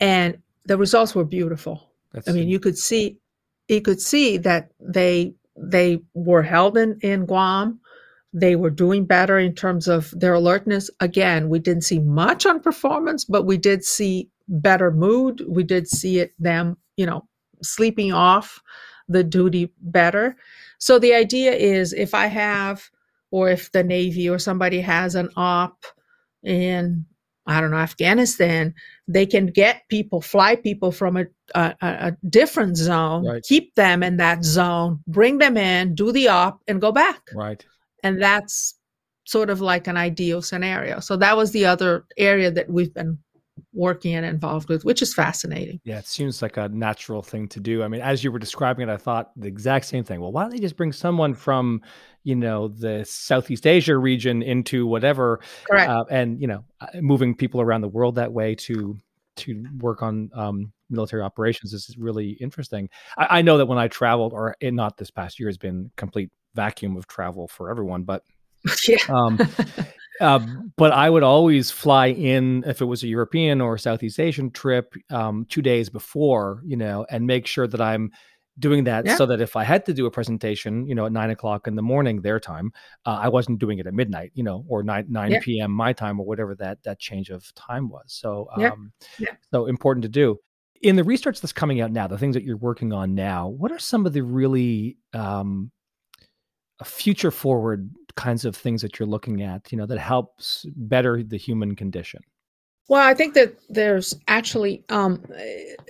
[0.00, 1.92] And the results were beautiful.
[2.12, 3.20] That's I mean, you could see
[3.68, 7.78] you could see that they they were held in, in Guam.
[8.32, 10.90] They were doing better in terms of their alertness.
[10.98, 15.44] Again, we didn't see much on performance, but we did see better mood.
[15.46, 17.28] We did see it them, you know,
[17.62, 18.60] sleeping off
[19.08, 20.36] the duty better.
[20.78, 22.90] So the idea is if I have
[23.30, 25.84] or if the Navy or somebody has an op
[26.42, 27.06] in
[27.46, 28.74] I don't know Afghanistan,
[29.08, 33.42] they can get people, fly people from a a, a different zone, right.
[33.42, 37.22] keep them in that zone, bring them in, do the op, and go back.
[37.34, 37.64] Right.
[38.02, 38.74] And that's
[39.24, 41.00] sort of like an ideal scenario.
[41.00, 43.18] So that was the other area that we've been
[43.72, 45.80] working and involved with, which is fascinating.
[45.84, 47.82] Yeah, it seems like a natural thing to do.
[47.82, 50.20] I mean, as you were describing it, I thought the exact same thing.
[50.20, 51.82] Well, why don't they just bring someone from,
[52.24, 55.90] you know, the Southeast Asia region into whatever, Correct.
[55.90, 58.98] Uh, and you know, uh, moving people around the world that way to
[59.36, 62.88] to work on um, military operations is really interesting.
[63.16, 66.30] I, I, know that when I traveled, or not this past year has been complete
[66.54, 68.24] vacuum of travel for everyone, but
[68.88, 68.98] yeah.
[69.08, 69.38] um,
[70.20, 70.40] uh,
[70.76, 74.94] but I would always fly in if it was a European or Southeast Asian trip
[75.10, 78.10] um, two days before, you know, and make sure that I'm
[78.58, 79.16] doing that yeah.
[79.16, 81.76] so that if I had to do a presentation, you know, at nine o'clock in
[81.76, 82.72] the morning their time,
[83.06, 85.40] uh, I wasn't doing it at midnight, you know, or nine nine yeah.
[85.42, 85.70] p.m.
[85.70, 88.04] my time or whatever that that change of time was.
[88.08, 89.30] So, um, yeah.
[89.52, 90.38] so important to do.
[90.82, 93.72] In the research that's coming out now, the things that you're working on now, what
[93.72, 95.72] are some of the really um,
[96.84, 101.38] future forward kinds of things that you're looking at, you know, that helps better the
[101.38, 102.20] human condition?
[102.88, 105.22] Well, I think that there's actually um,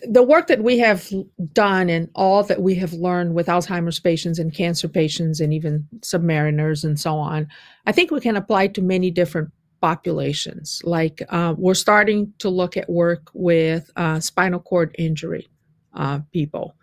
[0.02, 1.08] the work that we have
[1.52, 5.86] done and all that we have learned with Alzheimer's patients and cancer patients and even
[6.00, 7.48] submariners and so on.
[7.86, 9.50] I think we can apply to many different
[9.80, 10.82] populations.
[10.84, 15.48] Like uh, we're starting to look at work with uh, spinal cord injury
[15.94, 16.74] uh, people.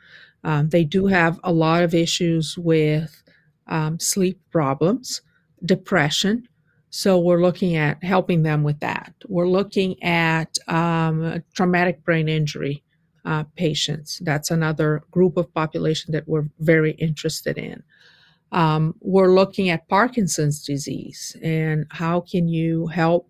[0.45, 3.21] Um, they do have a lot of issues with
[3.67, 5.21] um, sleep problems,
[5.65, 6.47] depression.
[6.89, 9.13] So we're looking at helping them with that.
[9.27, 12.83] We're looking at um, traumatic brain injury
[13.25, 14.21] uh, patients.
[14.23, 17.83] That's another group of population that we're very interested in.
[18.51, 23.29] Um, we're looking at Parkinson's disease and how can you help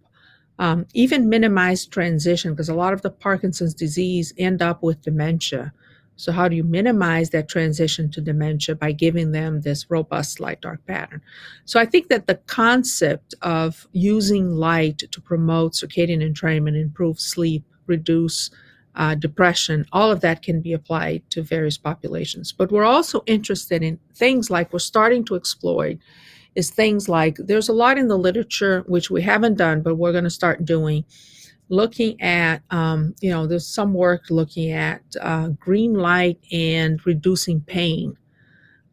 [0.60, 5.74] um, even minimize transition because a lot of the Parkinson's disease end up with dementia.
[6.16, 10.62] So, how do you minimize that transition to dementia by giving them this robust light
[10.62, 11.22] dark pattern?
[11.66, 17.64] So, I think that the concept of using light to promote circadian entrainment, improve sleep,
[17.88, 18.50] reduce
[18.96, 22.52] uh, depression, all of that can be applied to various populations.
[22.52, 26.00] But we're also interested in things like we're starting to exploit
[26.56, 30.14] is things like there's a lot in the literature which we haven't done, but we're
[30.14, 31.04] going to start doing
[31.70, 37.62] looking at, um, you know, there's some work looking at uh, green light and reducing
[37.62, 38.18] pain,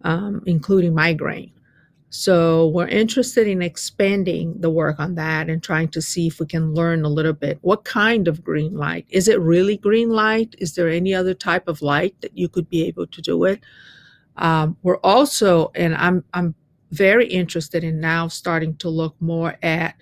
[0.02, 1.52] um, including migraine.
[2.14, 6.46] So we're interested in expanding the work on that and trying to see if we
[6.46, 7.58] can learn a little bit.
[7.62, 9.06] What kind of green light?
[9.08, 10.54] Is it really green light?
[10.58, 13.60] Is there any other type of light that you could be able to do it?
[14.36, 16.54] Um, we're also, and I'm I'm
[16.90, 19.94] very interested in now starting to look more at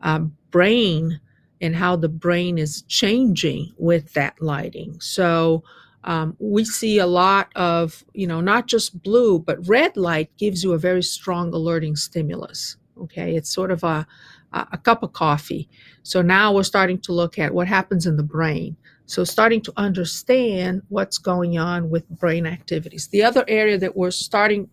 [0.00, 1.20] um, brain
[1.60, 5.00] and how the brain is changing with that lighting.
[5.00, 5.62] So
[6.04, 10.62] um, we see a lot of, you know, not just blue, but red light gives
[10.62, 12.76] you a very strong alerting stimulus.
[13.02, 14.06] Okay, it's sort of a,
[14.52, 15.68] a cup of coffee.
[16.02, 18.76] So now we're starting to look at what happens in the brain.
[19.06, 23.08] So starting to understand what's going on with brain activities.
[23.08, 24.68] The other area that we're starting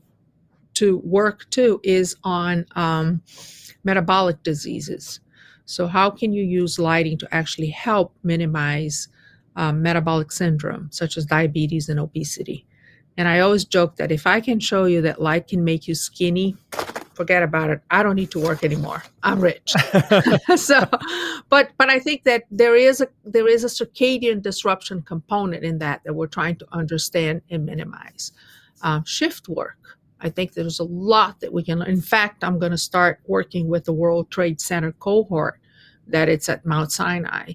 [0.75, 3.21] to work too is on um,
[3.83, 5.19] metabolic diseases.
[5.65, 9.07] So, how can you use lighting to actually help minimize
[9.55, 12.65] um, metabolic syndrome, such as diabetes and obesity?
[13.17, 15.95] And I always joke that if I can show you that light can make you
[15.95, 16.55] skinny,
[17.15, 17.81] forget about it.
[17.89, 19.03] I don't need to work anymore.
[19.23, 19.73] I'm rich.
[20.55, 20.87] so,
[21.49, 25.79] but but I think that there is a there is a circadian disruption component in
[25.79, 28.31] that that we're trying to understand and minimize.
[28.81, 29.97] Um, shift work.
[30.25, 31.83] I think there's a lot that we can.
[31.83, 35.59] In fact, I'm going to start working with the World Trade Center cohort
[36.07, 37.53] that it's at Mount Sinai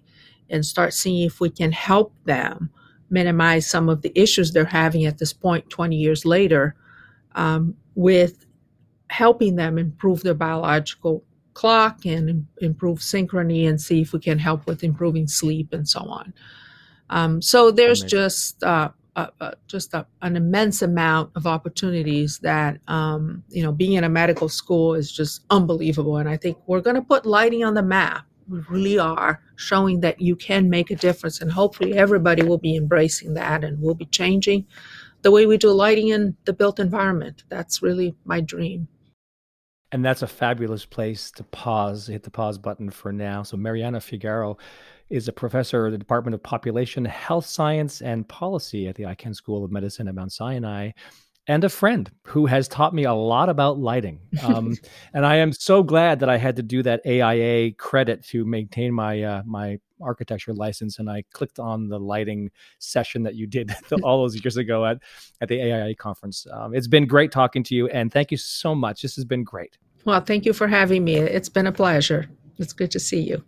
[0.48, 2.70] and start seeing if we can help them
[3.10, 6.76] minimize some of the issues they're having at this point 20 years later
[7.34, 8.46] um, with
[9.08, 14.64] helping them improve their biological clock and improve synchrony and see if we can help
[14.66, 16.32] with improving sleep and so on.
[17.10, 18.18] Um, so there's Amazing.
[18.18, 18.90] just uh,
[19.66, 24.48] just a, an immense amount of opportunities that um, you know being in a medical
[24.48, 26.16] school is just unbelievable.
[26.16, 28.26] And i think we're going to put lighting on the map.
[28.48, 32.76] We really are showing that you can make a difference and hopefully everybody will be
[32.76, 34.66] embracing that and will be changing
[35.22, 37.44] the way we do lighting in the built environment.
[37.48, 38.88] That's really my dream.
[39.92, 43.42] And that's a fabulous place to pause hit the pause button for now.
[43.42, 44.56] So Mariana Figueiro
[45.10, 49.34] is a professor at the Department of Population Health Science and Policy at the Icahn
[49.34, 50.92] School of Medicine at Mount Sinai,
[51.46, 54.20] and a friend who has taught me a lot about lighting.
[54.44, 54.76] Um,
[55.14, 58.94] and I am so glad that I had to do that AIA credit to maintain
[58.94, 60.98] my uh, my architecture license.
[60.98, 64.98] And I clicked on the lighting session that you did all those years ago at
[65.40, 66.46] at the AIA conference.
[66.52, 69.02] Um, it's been great talking to you, and thank you so much.
[69.02, 69.76] This has been great.
[70.04, 71.16] Well, thank you for having me.
[71.16, 72.30] It's been a pleasure.
[72.58, 73.44] It's good to see you.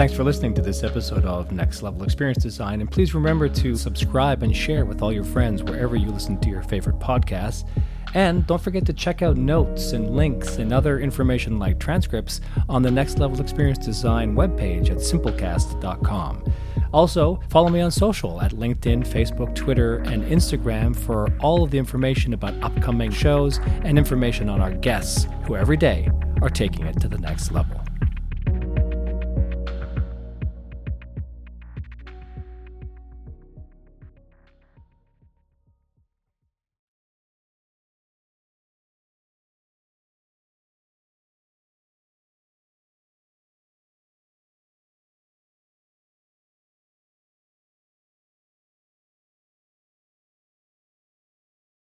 [0.00, 2.80] Thanks for listening to this episode of Next Level Experience Design.
[2.80, 6.48] And please remember to subscribe and share with all your friends wherever you listen to
[6.48, 7.68] your favorite podcasts.
[8.14, 12.80] And don't forget to check out notes and links and other information like transcripts on
[12.80, 16.50] the Next Level Experience Design webpage at simplecast.com.
[16.94, 21.76] Also, follow me on social at LinkedIn, Facebook, Twitter, and Instagram for all of the
[21.76, 26.08] information about upcoming shows and information on our guests who every day
[26.40, 27.78] are taking it to the next level.